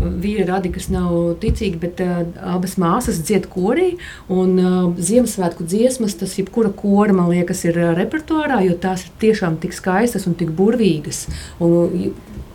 vīri 0.00 0.46
radi, 0.48 0.72
kas 0.74 0.88
nav 0.92 1.36
ticīgi, 1.42 1.78
bet 1.80 2.02
uh, 2.04 2.22
abas 2.56 2.76
māsas 2.80 3.20
dzied 3.22 3.46
korī. 3.52 3.92
Un 4.32 4.56
uh, 4.58 4.78
Ziemassvētku 4.98 5.66
dziesmas, 5.68 6.16
tas 6.18 6.34
jebkura 6.38 6.72
kora, 6.76 7.14
man 7.16 7.30
liekas, 7.32 7.62
ir 7.68 7.78
uh, 7.80 7.92
repertuārā, 7.98 8.62
jo 8.66 8.76
tās 8.82 9.06
ir 9.06 9.14
tiešām 9.22 9.60
tik 9.62 9.76
skaistas 9.76 10.26
un 10.26 10.36
tik 10.38 10.50
burvīgas. 10.56 11.26
Un, 11.62 12.12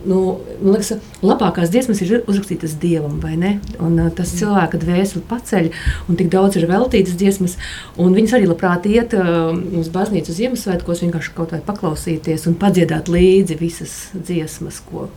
nu, 0.08 0.18
man 0.62 0.74
liekas, 0.76 0.92
labākās 1.24 1.72
dziesmas 1.72 2.02
ir 2.04 2.22
uzrakstītas 2.30 2.76
dievam, 2.82 3.18
vai 3.22 3.34
ne? 3.40 3.52
Un, 3.78 3.96
uh, 3.98 4.10
tas 4.14 4.34
cilvēka 4.38 4.80
dvēseli 4.82 5.24
paceļ, 5.30 5.70
un 6.08 6.20
tik 6.20 6.30
daudz 6.32 6.58
ir 6.60 6.68
veltītas 6.70 7.16
dziesmas. 7.20 7.56
Viņas 7.98 8.36
arī 8.38 8.50
labprāt 8.50 8.88
iet 8.90 9.16
uh, 9.18 9.52
uz 9.78 9.90
baznīcu 9.94 10.36
Ziemassvētkos, 10.36 11.04
vienkārši 11.06 11.34
kaut 11.36 11.56
vai 11.56 11.62
paklausīties 11.66 12.48
un 12.50 12.58
padziedāt 12.60 13.10
līdzi 13.12 13.58
visas 13.60 13.96
dziesmas, 14.14 14.82
ko 14.88 15.08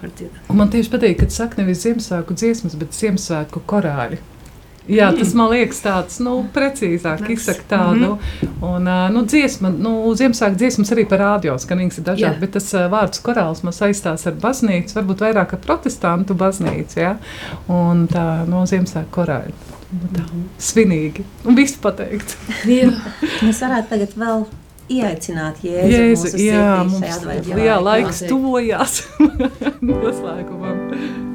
var 0.00 0.12
dziedāt. 0.16 0.42
Un 0.48 0.60
man 0.60 0.72
tieši 0.72 0.92
patīk, 0.92 1.20
ka 1.22 1.30
saka 1.32 1.62
nevis 1.62 1.84
Ziemassvētku 1.86 2.36
dziesmas, 2.38 2.76
bet 2.80 2.96
Ziemassvētku 2.96 3.64
korāļi. 3.70 4.20
Jā, 4.88 5.10
tas 5.14 5.34
man 5.36 5.50
liekas 5.52 5.82
tāds 5.84 6.18
nu, 6.24 6.40
precīzāk, 6.54 7.26
izsaka 7.30 7.62
tādu. 7.68 8.16
Mm 8.16 8.18
-hmm. 8.40 8.76
Un, 8.76 8.88
nu, 9.14 9.24
dziesma, 9.24 9.68
nu, 9.68 10.14
Ziemassvētku 10.14 10.56
dziesmas 10.56 10.92
arī 10.92 11.04
par 11.08 11.18
rādio 11.18 11.58
skanīgs 11.58 11.98
ir 11.98 12.04
dažādi, 12.04 12.34
jā. 12.34 12.40
bet 12.40 12.50
tas 12.50 12.72
vārds 12.72 13.22
korāls 13.22 13.62
man 13.62 13.72
saistās 13.72 14.26
ar 14.26 14.32
baznīcu, 14.32 14.94
varbūt 14.94 15.20
vairāk 15.20 15.52
ar 15.52 15.58
protestantu 15.58 16.34
baznīcu, 16.34 17.00
jā. 17.00 17.16
Un 17.68 18.08
tā, 18.08 18.46
no 18.46 18.66
Ziemassvētku 18.66 19.10
korāļa. 19.20 19.52
Nu, 19.92 20.08
tā, 20.12 20.22
-hmm. 20.22 20.42
Svinīgi. 20.58 21.24
Un 21.44 21.54
viss 21.54 21.76
pateikt. 21.76 22.36
jā. 22.64 22.90
Mēs 23.44 23.60
varētu 23.60 23.88
tagad 23.88 24.16
vēl 24.16 24.44
ieaicināt 24.90 25.62
Jēzu. 25.64 25.90
Jēzu 25.94 26.36
jā, 26.42 26.84
mums, 26.84 27.06
jā, 27.64 27.80
laiks 27.80 28.22
tuvojās 28.28 29.02
noslēgumam. 29.80 31.28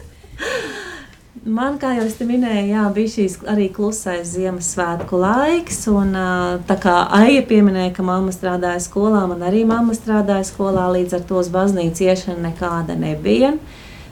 Man, 1.40 1.78
kā 1.80 1.94
jau 1.96 2.02
es 2.04 2.18
te 2.18 2.26
minēju, 2.28 2.66
jā, 2.68 2.82
bija 2.92 3.10
šīs 3.14 3.38
arī 3.48 3.70
klusais 3.72 4.28
Ziemassvētku 4.34 5.16
laiks. 5.22 5.78
Un, 5.88 6.12
tā 6.68 6.76
kā 6.82 6.96
Aija 7.16 7.40
pieminēja, 7.48 7.94
ka 7.96 8.04
mamma 8.04 8.34
strādāja 8.34 8.82
skolā, 8.84 9.22
man 9.30 9.40
arī 9.48 9.62
mamma 9.68 9.96
strādāja 9.96 10.44
skolā, 10.50 10.90
līdz 10.98 11.16
ar 11.16 11.24
to 11.30 11.38
uz 11.40 11.48
baznīcu 11.52 12.04
iešana 12.10 12.50
nekāda 12.50 12.98
nebija. 12.98 13.54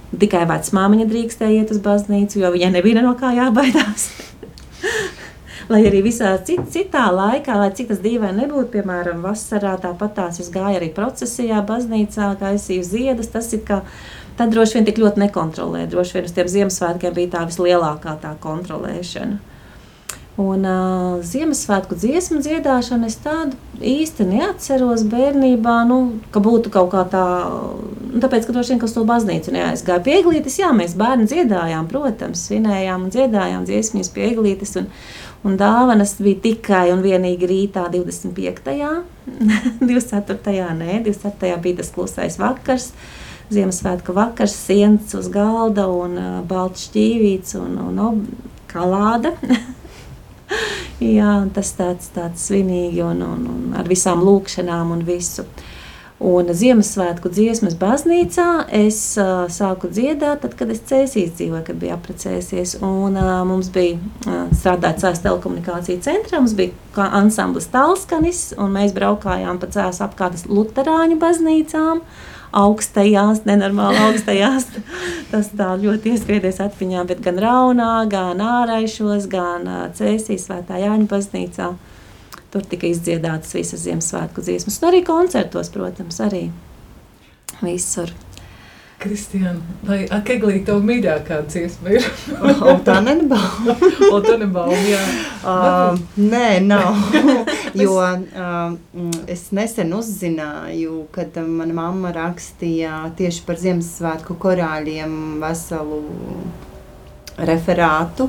Tikai 0.09 0.47
vecmāmiņa 0.49 1.09
drīkstēja 1.11 1.67
iet 1.67 1.75
uz 1.75 1.83
baznīcu, 1.85 2.41
jo 2.41 2.55
viņai 2.55 2.73
nebija 2.79 3.05
no 3.05 3.13
kā 3.21 3.35
jābaidās. 3.37 4.09
Lai 5.69 5.83
arī 5.89 6.01
visā 6.07 6.31
cit, 6.45 6.65
citā 6.73 7.09
laikā, 7.13 7.57
lai 7.61 7.71
cik 7.77 7.91
tas 7.93 8.01
dīvaini 8.05 8.45
nebūtu, 8.45 8.71
piemēram, 8.77 9.21
vasarā 9.25 9.75
tāpat 9.83 10.15
tās 10.17 10.41
es 10.43 10.49
gāju 10.55 10.81
arī 10.81 10.89
procesijā, 10.97 11.61
baznīcā, 11.69 12.33
gaisīju 12.41 12.87
ziedus. 12.87 13.31
Tas 13.35 13.51
ir 13.57 13.65
kā 13.69 13.83
tad 14.39 14.55
droši 14.55 14.79
vien 14.79 14.89
tik 14.89 15.01
ļoti 15.03 15.25
nekontrolē. 15.27 15.85
Droši 15.91 16.19
vien 16.19 16.31
uz 16.31 16.35
tiem 16.37 16.51
Ziemassvētkiem 16.55 17.17
bija 17.17 17.35
tā 17.37 17.45
vislielākā 17.51 18.17
tā 18.23 18.35
kontrolēšana. 18.43 19.48
Un 20.39 20.63
uh, 20.63 21.19
Ziemassvētku 21.27 21.97
dziesmu 21.99 22.39
dziedāšanu 22.45 23.09
es 23.09 23.17
tādu 23.19 23.57
īsti 23.83 24.23
neatceros 24.29 25.03
bērnībā, 25.11 25.81
nu, 25.89 25.97
ka 26.31 26.39
būtu 26.43 26.71
kaut 26.71 26.93
kā 26.93 27.01
tā, 27.11 27.23
nu, 28.07 28.21
tāpēc, 28.23 28.45
ka 28.47 28.55
droši 28.55 28.77
vien, 28.77 28.81
kas 28.85 28.95
to 28.95 29.03
baznīcu 29.09 29.51
neaizgāja. 29.57 30.05
Pieglītis, 30.07 30.61
jā, 30.61 30.69
mēs 30.79 30.95
bērni 30.99 31.27
dziedājām, 31.27 31.89
protams, 31.91 32.45
svinējām 32.47 33.09
un 33.09 33.15
dziedājām 33.17 33.65
dziesmas 33.67 34.13
pieglītis, 34.15 34.77
un, 34.79 34.87
un 35.43 35.57
dāvanas 35.59 36.15
bija 36.23 36.39
tikai 36.45 36.85
un 36.95 37.03
vienīgi 37.03 37.49
rītā 37.51 37.89
25. 37.97 38.71
24. 39.83 40.69
nē, 40.83 41.01
24. 41.09 41.57
bija 41.67 41.81
tas 41.81 41.91
klusais 41.97 42.39
vakars, 42.39 42.93
Ziemassvētku 43.49 44.13
vakars, 44.15 44.55
siens 44.69 45.15
uz 45.19 45.27
galda 45.33 45.89
un 45.91 46.15
uh, 46.21 46.31
balts 46.47 46.87
šķīvīts 46.91 47.59
un, 47.59 47.75
un, 47.89 48.01
un 48.07 48.23
kalāda. 48.71 49.35
Jā, 51.19 51.33
tas 51.55 51.73
tāds, 51.79 52.13
tāds 52.15 52.49
svinīgi 52.49 53.03
un, 53.05 53.25
un, 53.25 53.49
un 53.53 53.75
ar 53.79 53.89
visām 53.91 54.25
lūkšanām 54.27 54.95
un 54.97 55.05
visu. 55.07 55.47
Un 56.19 56.49
Ziemassvētku 56.51 57.31
dziesmas 57.31 57.77
baznīcā 57.79 58.65
es 58.75 58.97
uh, 59.23 59.45
sāku 59.55 59.87
dziedāt, 59.87 60.41
tad, 60.43 60.57
kad 60.59 60.73
es 60.75 60.81
cēsīs 60.89 61.37
dzīvoju, 61.39 61.63
kad 61.69 61.79
biju 61.79 61.95
apprecējusies. 61.95 62.81
Un, 62.83 63.15
uh, 63.15 63.45
mums 63.47 63.69
bija 63.71 64.01
uh, 64.27 64.49
strādājot 64.51 65.05
cēs 65.05 65.23
telekomunikāciju 65.23 66.03
centrā, 66.03 66.41
mums 66.43 66.57
bija 66.59 66.75
kā 66.97 67.07
ansamblis 67.21 67.71
Talskanis, 67.71 68.49
un 68.59 68.75
mēs 68.75 68.97
braukājām 68.99 69.63
pa 69.63 69.71
cēs 69.71 70.03
apkārt 70.09 70.43
Luterāņu 70.51 71.21
baznīcām. 71.23 72.03
Augstajās, 72.57 73.43
nenormāli 73.49 74.01
augstajās. 74.07 74.69
Tas 75.33 75.51
tā 75.57 75.73
ļoti 75.81 76.15
ieskriedies 76.15 76.61
atmiņā, 76.65 77.05
bet 77.11 77.21
gan 77.25 77.41
Raunā, 77.43 77.93
gan 78.11 78.41
Āraišos, 78.45 79.29
gan 79.33 79.69
Cēsīs 79.99 80.49
svētā 80.49 80.81
Jāņa 80.81 81.09
baznīcā. 81.11 81.73
Tur 82.49 82.65
tika 82.65 82.89
izdziedātas 82.89 83.53
visas 83.53 83.85
Ziemassvētku 83.85 84.41
dziesmas, 84.41 84.79
un 84.81 84.89
arī 84.89 85.03
koncertos, 85.05 85.69
protams, 85.75 86.23
arī 86.25 86.47
visur. 87.61 88.15
Kristiāna, 88.99 89.61
vai 89.87 90.01
Akeglī 90.11 90.59
tev 90.67 90.81
mīļākā 90.83 91.37
dziesma 91.47 91.93
ir? 91.95 92.07
o, 92.67 92.73
tā 92.83 92.97
nebauma. 93.05 93.77
o, 94.13 94.19
tā 94.25 94.39
nebauma, 94.41 94.79
jā. 94.89 95.03
Uh, 95.49 95.95
nē, 96.19 96.59
nav. 96.67 96.97
jo 97.79 97.95
uh, 97.97 98.75
es 99.31 99.47
nesen 99.55 99.95
uzzināju, 99.97 101.05
kad 101.15 101.39
mana 101.47 101.77
mamma 101.79 102.11
rakstīja 102.13 103.07
tieši 103.17 103.45
par 103.47 103.61
Ziemassvētku 103.63 104.37
korāļiem 104.43 105.15
veselu 105.41 106.03
referātu 107.39 108.29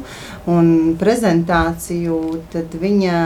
un 0.53 0.93
prezentāciju, 1.01 2.19
tad 2.53 2.77
viņa 2.79 3.17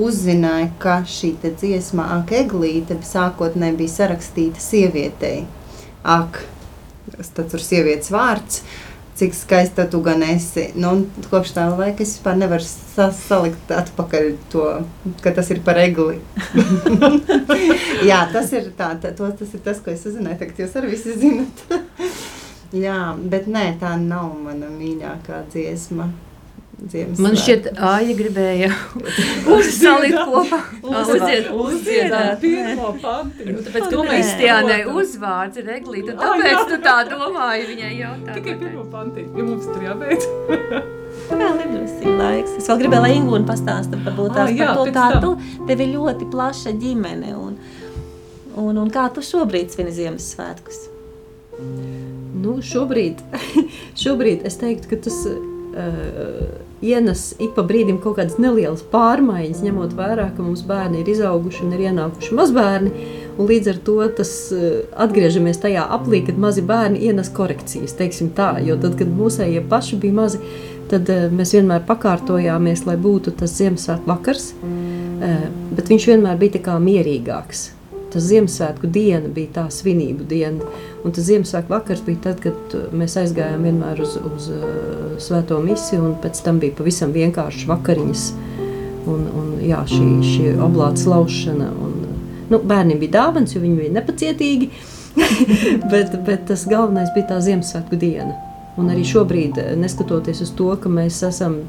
uzzināja, 0.00 0.70
ka 0.80 1.02
šī 1.04 1.34
dziesma 1.44 2.08
Ak, 2.16 2.32
Eglīte 2.32 2.96
sākotnēji 3.04 3.78
bija 3.82 3.96
sarakstīta 3.98 4.62
sievietei. 4.62 5.44
Ak, 6.02 6.40
tas 7.16 7.50
tur 7.52 7.62
sievietes 7.62 8.10
vārds, 8.12 8.62
cik 9.18 9.36
skaista 9.36 9.86
tu 9.90 10.00
gan 10.04 10.22
esi. 10.24 10.70
Nu, 10.78 10.94
kopš 11.30 11.54
tā 11.56 11.66
laika 11.70 12.02
es 12.04 12.16
vispār 12.16 12.38
nevaru 12.40 12.66
sa 12.66 13.10
salikt 13.14 13.72
atpakaļ 13.76 14.28
to, 14.52 14.66
ka 15.24 15.34
tas 15.36 15.52
ir 15.52 15.62
par 15.66 15.80
egli. 15.82 16.18
Jā, 18.10 18.24
tas 18.32 18.52
ir, 18.56 18.72
tā, 18.78 18.94
tā, 19.02 19.12
to, 19.16 19.30
tas 19.38 19.54
ir 19.54 19.64
tas, 19.64 19.82
ko 19.84 19.92
es 19.92 20.04
uzzināju, 20.08 20.40
tagad 20.40 20.64
jūs 20.64 20.76
arī 20.80 20.92
visi 20.96 21.16
zinat. 21.20 21.64
Jā, 22.84 22.98
bet 23.28 23.48
nē, 23.52 23.66
tā 23.80 23.94
nav 24.00 24.32
mana 24.40 24.72
mīļākā 24.72 25.44
dziesma. 25.52 26.08
Ziemassvētku. 26.82 27.22
Man 27.22 27.36
šķiet, 27.38 27.66
Aija 27.86 28.14
gribēja 28.18 28.70
uzsalikt 29.56 30.16
kopā. 30.26 30.58
Uzdzied, 30.82 31.50
uzdziedāt 31.54 32.40
pirmo 32.42 32.88
pantiņu. 33.02 33.54
Nu, 33.54 33.62
tāpēc, 33.66 33.86
ka 33.92 34.06
Kristiānai 34.08 34.80
uzvārds 34.90 35.60
ir 35.62 35.70
Eglīta, 35.76 36.16
tāpēc 36.18 36.72
tu 36.72 36.80
tā 36.82 36.96
domāji 37.10 37.68
viņai 37.70 37.92
jautāt. 38.00 38.32
Tikai 38.40 38.56
pirmo 38.64 38.86
pantiņu, 38.90 39.30
jo 39.38 39.46
mums 39.52 39.68
tur 39.70 39.86
jābeidz. 39.86 40.26
Vēl 41.30 41.62
ir 41.62 41.70
drusku 41.76 42.16
laiks. 42.18 42.56
Es 42.58 42.68
vēl 42.70 42.82
gribēju, 42.82 43.04
lai 43.04 43.12
Ingūna 43.18 43.48
pastāsta 43.48 44.00
varbūt 44.00 44.34
tās 44.34 44.48
ah, 44.48 44.56
jā, 44.56 44.72
par 44.72 44.82
to, 44.82 44.96
tam. 44.96 45.18
tu, 45.22 45.62
tev 45.68 45.84
ir 45.84 45.94
ļoti 45.94 46.28
plaša 46.32 46.74
ģimene 46.82 47.36
un, 47.38 47.54
un, 48.58 48.82
un 48.82 48.90
kā 48.92 49.06
tu 49.14 49.24
šobrīd 49.24 49.70
svini 49.70 49.94
Ziemassvētkus? 49.94 50.82
Nu, 52.42 52.58
šobrīd, 52.64 53.22
šobrīd 54.02 54.46
es 54.48 54.58
teiktu, 54.58 54.90
ka 54.90 55.02
tas 55.06 55.20
ienes 56.82 57.32
ik 57.38 57.54
pa 57.56 57.62
brīdim 57.66 58.00
kaut 58.02 58.18
kādas 58.18 58.38
nelielas 58.42 58.82
pārmaiņas, 58.92 59.62
ņemot 59.64 59.94
vērā, 59.96 60.28
ka 60.36 60.44
mums 60.44 60.64
bērni 60.66 61.00
ir 61.02 61.10
izauguši 61.14 61.64
un 61.66 61.74
ir 61.76 61.84
ienākuši 61.88 62.38
mazbērni. 62.38 62.92
Līdz 63.38 63.70
ar 63.72 63.78
to 63.86 63.96
tas 64.18 64.32
uh, 64.52 64.82
atgriežamies 65.00 65.62
tajā 65.62 65.86
aplī, 65.96 66.20
kad 66.26 66.40
mazi 66.40 66.64
bērni 66.66 67.00
ienes 67.08 67.32
korekcijas. 67.32 67.96
Tā, 67.96 68.50
jo 68.66 68.76
tad, 68.82 68.98
kad 68.98 69.08
mūsējie 69.08 69.64
paši 69.70 70.00
bija 70.02 70.18
mazi, 70.20 70.40
tad 70.92 71.08
uh, 71.12 71.28
mēs 71.32 71.54
vienmēr 71.56 71.86
pakārtojāmies, 71.88 72.84
lai 72.88 72.98
būtu 73.00 73.36
tas 73.38 73.54
Ziemassvētku 73.60 74.10
vakars. 74.10 74.50
Bet 75.72 75.86
viņš 75.88 76.08
vienmēr 76.10 76.40
bija 76.40 76.80
mierīgāks 76.82 77.70
tas 78.12 78.26
Ziemassvētku 78.28 78.88
diena 78.92 79.30
bija 79.32 79.56
tā 79.56 79.64
svinību 79.72 80.26
diena. 80.28 80.68
Un 81.02 81.14
tas 81.14 81.26
Ziemassvētku 81.28 81.72
vakars 81.72 82.02
bija 82.06 82.28
tad, 82.28 82.42
kad 82.44 82.76
uh, 82.76 82.86
mēs 82.96 83.16
aizgājām 83.20 83.66
vienmēr 83.66 84.02
uz, 84.04 84.16
uz 84.20 84.48
uh, 84.52 85.16
svēto 85.22 85.58
misiju, 85.64 86.04
un 86.10 86.16
pēc 86.22 86.42
tam 86.46 86.60
bija 86.62 86.76
pavisam 86.78 87.14
vienkārši 87.14 87.68
vakariņas 87.70 88.26
un, 89.10 89.26
un 89.40 89.50
jā, 89.64 89.82
šī, 89.88 90.06
šī 90.26 90.52
oblāta 90.62 91.02
slaušana. 91.02 91.70
Un, 91.86 91.98
nu, 92.52 92.60
bērniem 92.60 93.00
bija 93.02 93.18
dāvans, 93.18 93.56
jo 93.56 93.62
viņi 93.64 93.80
bija 93.80 93.96
nepacietīgi, 93.98 94.70
bet, 95.92 96.16
bet 96.26 96.46
tas 96.52 96.66
galvenais 96.70 97.12
bija 97.16 97.32
tā 97.34 97.42
Ziemassvētku 97.44 97.98
diena. 98.00 98.36
Un 98.80 98.88
arī 98.92 99.04
šobrīd, 99.08 99.58
uh, 99.60 99.74
neskatoties 99.80 100.44
uz 100.46 100.54
to, 100.58 100.70
ka 100.80 100.92
mēs 100.92 101.20
esam 101.28 101.62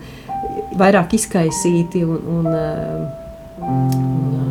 vairāk 0.79 1.17
izkaisīti 1.17 2.03
un, 2.07 2.21
un, 2.37 2.47
uh, 2.53 3.21
un 3.63 4.42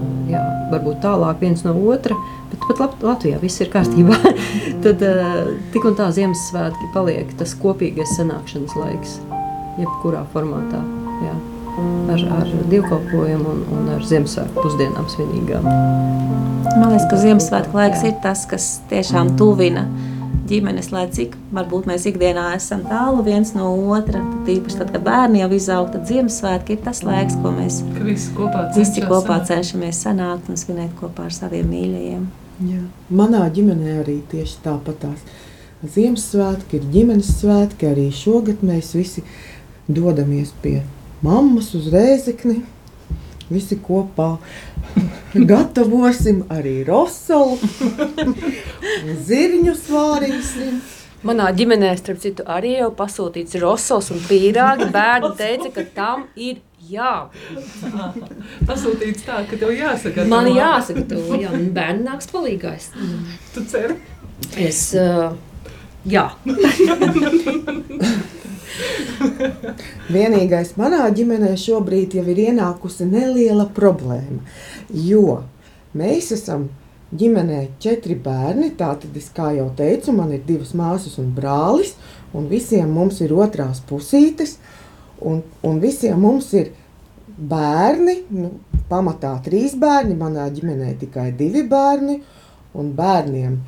varbūt 0.73 1.03
tālāk 1.05 1.43
viens 1.43 1.65
no 1.67 1.75
otra, 1.93 2.17
bet 2.51 2.67
pat 2.79 3.05
Latvijā 3.05 3.41
viss 3.43 3.63
ir 3.63 3.71
kārtībā. 3.73 4.19
Tad 4.85 5.05
uh, 5.07 5.53
tik 5.75 5.87
un 5.89 5.99
tā 5.99 6.11
Ziemassvētki 6.15 6.91
paliek 6.95 7.33
tas 7.39 7.55
kopīgais 7.63 8.17
sanākšanas 8.19 8.77
laiks, 8.81 9.19
jebkurā 9.81 10.25
formātā. 10.35 10.83
Jā. 11.23 11.35
Ar, 12.13 12.23
ar 12.37 12.49
dievkalpojumu 12.69 13.49
un, 13.49 13.61
un 13.73 13.93
ar 13.95 14.03
Ziemassvētku 14.05 14.65
pusdienām 14.65 15.07
svinīgām. 15.09 15.69
Man 16.73 16.89
liekas, 16.91 17.07
ka 17.09 17.21
Ziemassvētku 17.23 17.79
laiks 17.79 18.03
jā. 18.03 18.13
ir 18.13 18.19
tas, 18.25 18.45
kas 18.51 18.75
tiešām 18.93 19.37
tuvina. 19.41 19.87
Mm 19.89 20.12
ģimenes, 20.49 20.91
lai 20.93 21.05
cik 21.15 21.37
varbūt 21.55 21.87
mēs 21.91 22.07
ikdienā 22.11 22.49
esam 22.57 22.83
tālu 22.89 23.23
viens 23.27 23.53
no 23.57 23.69
otra. 23.95 24.21
Tad 24.21 24.51
īpaši 24.55 24.81
tad, 24.81 24.91
kad 24.95 25.05
bērni 25.07 25.43
jau 25.43 25.51
izaug, 25.57 25.91
tad 25.95 26.09
Ziemassvētki 26.11 26.77
ir 26.77 26.83
tas 26.87 27.03
laiks, 27.07 27.39
ko 27.43 27.53
mēs 27.55 27.81
visi 28.03 28.35
kopā, 28.37 28.67
visi 28.77 29.05
kopā 29.07 29.39
cenšamies 29.49 30.03
sanākt 30.07 30.51
un 30.53 30.61
svinēt 30.61 30.93
kopā 30.99 31.29
ar 31.29 31.37
saviem 31.37 31.71
mīļajiem. 31.73 32.27
Jā. 32.73 32.83
Manā 33.15 33.47
ģimenē 33.55 33.97
arī 34.03 34.19
tieši 34.31 34.61
tāpatās. 34.67 35.23
Ziemassvētki 35.83 36.79
ir 36.79 36.91
ģimenes 36.95 37.33
svētki, 37.41 37.89
arī 37.91 38.11
šogad 38.15 38.63
mēs 38.67 38.93
visi 38.95 39.25
dodamies 39.91 40.53
pie 40.63 40.81
mammas 41.23 41.73
uz 41.79 41.89
rēzekni 41.91 42.61
visi 43.53 43.79
kopā 43.83 44.37
gatavosim 45.35 46.43
arī 46.53 46.83
rosolu, 46.89 47.59
zirņu 49.29 49.77
svārīsim. 49.79 50.83
Manā 51.23 51.53
ģimenē, 51.55 51.93
starp 52.01 52.19
citu, 52.19 52.43
arī 52.51 52.73
jau 52.81 52.89
pasūtīts 52.99 53.55
rosols 53.63 54.09
un 54.11 54.19
pīrāgi. 54.27 54.89
Bērni 54.91 55.29
teica, 55.39 55.71
ka 55.77 55.85
tam 55.95 56.25
ir 56.35 56.59
jābūt. 56.91 58.33
Pasūtīts 58.67 59.23
tā, 59.29 59.45
ka 59.47 59.61
tev 59.61 59.71
jāsaka. 59.77 60.27
Man 60.27 60.51
jāsaka, 60.51 61.05
to 61.13 61.39
jā, 61.39 61.53
bērni 61.77 62.09
nāks 62.09 62.27
palīgās. 62.33 62.91
Tu 63.55 63.63
ceri? 63.71 64.01
Es, 64.59 64.89
uh, 64.99 65.31
jā. 66.11 66.27
Vienīgais 70.13 70.75
manā 70.81 71.07
ģimenē 71.15 71.53
šobrīd 71.61 72.17
jau 72.19 72.25
ir 72.33 72.41
ienākusi 72.49 73.07
neliela 73.09 73.67
problēma, 73.77 74.41
jo 74.93 75.43
mēs 75.99 76.33
esam 76.37 76.69
ģimenē 77.19 77.63
četri 77.83 78.17
bērni. 78.17 78.73
Tātad, 78.79 79.13
es, 79.19 79.29
kā 79.35 79.53
jau 79.57 79.69
teicu, 79.77 80.15
man 80.17 80.33
ir 80.33 80.45
divas 80.49 80.73
māsas 80.79 81.19
un 81.21 81.33
brālis, 81.37 81.95
un 82.33 82.49
visiem 82.51 82.93
mums 82.93 83.21
ir 83.25 83.35
otrās 83.37 83.83
pusītes, 83.89 84.57
un, 85.21 85.43
un 85.63 85.83
visiem 85.83 86.21
mums 86.21 86.53
ir 86.57 86.73
bērni. 87.37 88.23
Nu, 88.33 88.55
pamatā 88.89 89.35
trīs 89.45 89.77
bērni, 89.81 90.17
manā 90.19 90.49
ģimenē 90.53 90.97
tikai 91.01 91.31
divi 91.37 91.65
bērni, 91.69 92.19
un 92.77 92.91
bērniem 92.97 93.61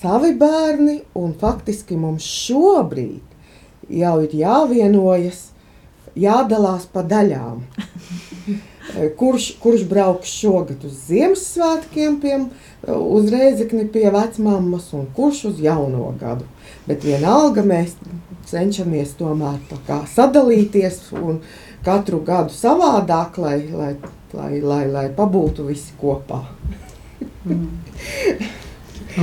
savi 0.00 0.32
bērni, 0.38 1.00
faktiski 1.40 1.96
mums 2.00 2.24
šobrīd 2.24 3.29
jau 3.90 4.16
ir 4.24 4.34
jāvienojas, 4.42 5.48
jādalās 6.18 6.86
pa 6.90 7.04
daļām. 7.06 7.64
kurš, 9.18 9.52
kurš 9.62 9.84
brauks 9.88 10.32
šogad 10.40 10.84
uz 10.84 10.96
Ziemassvētkiem, 11.08 12.18
pie, 12.22 12.36
uz 12.90 13.30
Reizekni 13.32 13.86
pie 13.92 14.08
vecmāmas, 14.12 14.90
un 14.96 15.06
kurš 15.16 15.44
uz 15.52 15.60
jauno 15.62 16.12
gadu. 16.20 16.46
Bet 16.86 17.04
vienalga 17.06 17.64
mēs 17.66 17.94
cenšamies 18.50 19.14
tomēr 19.18 19.60
sadalīties 20.14 21.02
un 21.20 21.42
katru 21.86 22.22
gadu 22.26 22.54
savādāk, 22.54 23.38
lai, 23.38 23.58
lai, 23.70 23.92
lai, 24.34 24.52
lai, 24.60 24.82
lai 24.90 25.06
pabūtu 25.14 25.68
visi 25.70 25.94
kopā. 26.00 26.42
mm. 27.44 28.60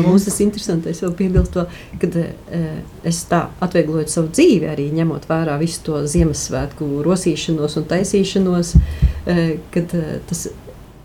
Mums 0.03 0.27
tas 0.27 0.39
interesanti, 0.43 0.91
es 0.91 1.01
vēl 1.03 1.13
piebilstu 1.17 1.59
to, 1.59 1.65
ka 2.01 2.09
e, 2.21 2.61
es 3.07 3.21
tā 3.29 3.47
atviegloju 3.63 4.09
savu 4.11 4.31
dzīvi, 4.33 4.69
arī 4.71 4.89
ņemot 4.95 5.27
vērā 5.29 5.57
visu 5.61 5.83
to 5.87 6.01
Ziemassvētku 6.09 6.89
rosīšanos 7.05 7.79
un 7.79 7.87
taisīšanos, 7.89 8.75
e, 8.75 9.47
kad 9.73 9.95
e, 9.97 10.19
tas 10.29 10.47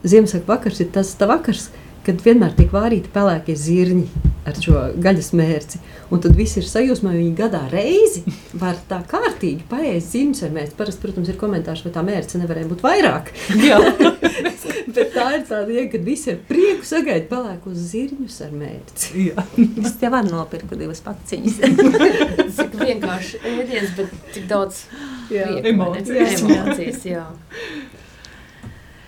Ziemassvētku 0.02 0.50
vakars 0.50 0.82
ir 0.82 0.92
tas 0.94 1.14
vakars, 1.20 1.70
kad 2.06 2.22
vienmēr 2.24 2.54
tiek 2.58 2.72
vārīti 2.74 3.10
pelēkie 3.14 3.54
zirņi 3.58 4.30
ar 4.48 4.56
šo 4.58 4.80
gaļas 5.02 5.30
mērci. 5.38 5.78
Un 6.12 6.22
tad 6.22 6.34
viss 6.36 6.58
ir 6.58 6.66
sajūsmā, 6.66 7.12
viņi 7.14 7.36
gadā 7.38 7.62
reizi 7.70 8.24
var 8.58 8.80
tā 8.90 8.98
kārtīgi 9.08 9.62
paēst 9.70 10.16
zirņus 10.16 10.42
ar 10.48 10.56
mērci. 10.56 10.76
Parasti, 10.78 11.04
protams, 11.04 11.30
ir 11.30 11.38
komentārs, 11.40 11.84
vai 11.86 11.94
tā 11.94 12.02
mērce 12.06 12.42
nevarēja 12.42 12.72
būt 12.72 12.82
vairāk. 12.84 13.30
Bet 14.96 15.12
tā 15.14 15.26
ir 15.36 15.46
tāda, 15.48 15.72
ja, 15.74 15.86
kad 15.92 16.04
visi 16.06 16.32
ar 16.32 16.38
prieku 16.48 16.86
sagaida 16.86 17.28
pelēkos 17.30 17.78
zirņus 17.92 18.38
ar 18.46 18.52
mērci. 18.56 19.26
es 19.84 19.96
tev 20.00 20.14
varu 20.16 20.32
nopirkt 20.32 20.74
divas 20.78 21.02
paciņas. 21.04 21.58
cik 22.58 22.76
vienkārši 22.80 23.42
ēdiens, 23.52 23.96
bet 23.98 24.14
cik 24.34 24.46
daudz 24.50 24.84
jā, 25.32 25.48
prieku, 25.48 25.74
emocijas. 25.74 26.38
emocijas 26.42 27.04
jā. 27.08 27.26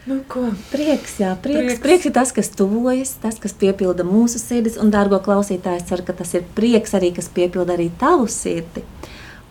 Nu, 0.05 0.18
ko? 0.29 0.51
prieks, 0.68 1.16
jā, 1.22 1.31
prieks, 1.41 1.61
prieks. 1.64 1.81
prieks 1.81 2.09
ir 2.11 2.12
tas, 2.12 2.33
kas 2.37 2.51
tuvojas, 2.53 3.14
tas, 3.22 3.39
kas 3.41 3.55
piepilda 3.57 4.05
mūsu 4.05 4.37
sirdis. 4.41 4.77
Un, 4.81 4.91
dārgo 4.93 5.16
klausītāj, 5.25 5.79
es 5.81 5.87
ceru, 5.89 6.05
ka 6.05 6.16
tas 6.18 6.35
ir 6.37 6.45
prieks 6.57 6.93
arī, 6.97 7.14
kas 7.16 7.31
piepilda 7.33 7.79
arī 7.79 7.89
tavu 8.01 8.29
sirdi. 8.29 8.85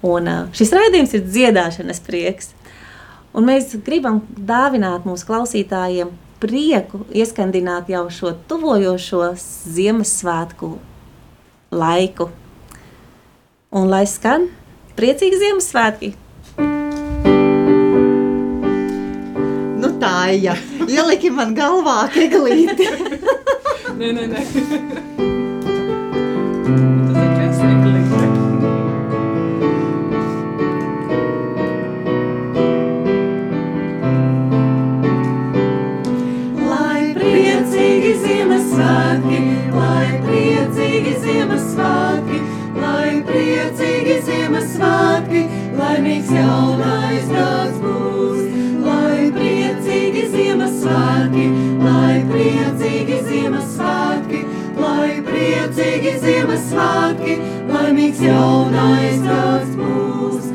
Un, 0.06 0.30
šis 0.54 0.76
raidījums 0.76 1.16
ir 1.18 1.26
dziedāšanas 1.26 2.04
prieks. 2.06 2.52
Un 3.34 3.48
mēs 3.50 3.72
gribam 3.86 4.22
dāvināt 4.38 5.08
mūsu 5.10 5.26
klausītājiem 5.26 6.12
prieku, 6.44 7.02
ieskandināt 7.16 7.90
jau 7.90 8.06
šo 8.14 8.34
tuvojošo 8.50 9.32
Ziemassvētku 9.74 10.74
laiku. 11.74 12.30
Un 13.74 13.90
lai 13.90 14.04
skan 14.10 14.52
priecīgi 15.00 15.42
Ziemassvētki! 15.46 16.14
Tāja, 20.04 20.58
ieliki 20.84 21.30
man 21.32 21.54
galvā 21.56 22.10
keglīti. 22.12 22.90
nē, 24.00 24.12
nē, 24.18 24.26
nē. 24.34 25.43
Laimīgs 45.94 46.30
jaunais 46.34 47.28
gads 47.30 47.76
būs 47.84 48.40
priecīgi 49.34 50.24
Ziemassvētki, 50.34 51.44
lai 51.84 52.16
priecīgi 52.32 53.20
Ziemassvētki, 53.28 54.42
lai 54.80 55.12
priecīgi 55.28 56.16
Ziemassvētki, 56.24 57.38
laimīgs 57.70 58.26
jaunais 58.26 59.22
gads 59.28 59.78
būs. 59.78 60.53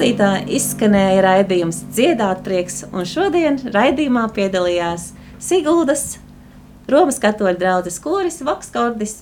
Klausītāji, 0.00 0.56
izskanēja 0.56 1.20
raidījums 1.24 1.82
Dziedāt 1.92 2.40
prieks, 2.44 2.84
un 2.88 3.04
šodien 3.04 3.58
raidījumā 3.68 4.30
piedalījās 4.32 5.10
Siguldas 5.40 6.18
Romas 6.88 7.20
katoļu 7.20 7.58
draudzes 7.60 7.98
koris 8.00 8.40
Vokskordis. 8.40 9.18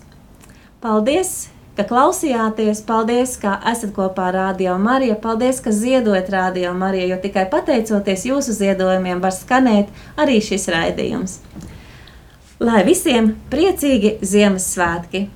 Paldies, 0.80 1.48
ka 1.74 1.82
klausījāties, 1.82 2.84
paldies, 2.86 3.34
ka 3.42 3.56
esat 3.66 3.90
kopā 3.96 4.28
ar 4.30 4.38
Radio 4.38 4.76
Mariju, 4.78 5.16
paldies, 5.18 5.58
ka 5.60 5.74
ziedojat 5.74 6.30
Radio 6.30 6.70
Mariju, 6.78 7.10
jo 7.10 7.18
tikai 7.26 7.48
pateicoties 7.50 8.28
jūsu 8.30 8.54
ziedojumiem 8.60 9.18
var 9.20 9.34
skanēt 9.34 9.90
arī 10.16 10.38
šis 10.38 10.68
raidījums. 10.70 11.40
Lai 12.62 12.84
visiem 12.86 13.34
priecīgi 13.50 14.20
Ziemassvētki! 14.22 15.26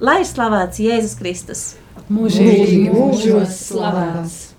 Lai 0.00 0.22
ir 0.24 0.26
slavēts 0.32 0.80
Jēzus 0.80 1.20
Kristus! 1.20 1.68
Mūžīgi 2.08 2.88
mūžos 2.96 3.60
slavēts! 3.68 4.53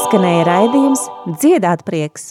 Izskanēja 0.00 0.44
raidījums 0.48 1.00
Dziedāt 1.42 1.82
prieks! 1.84 2.30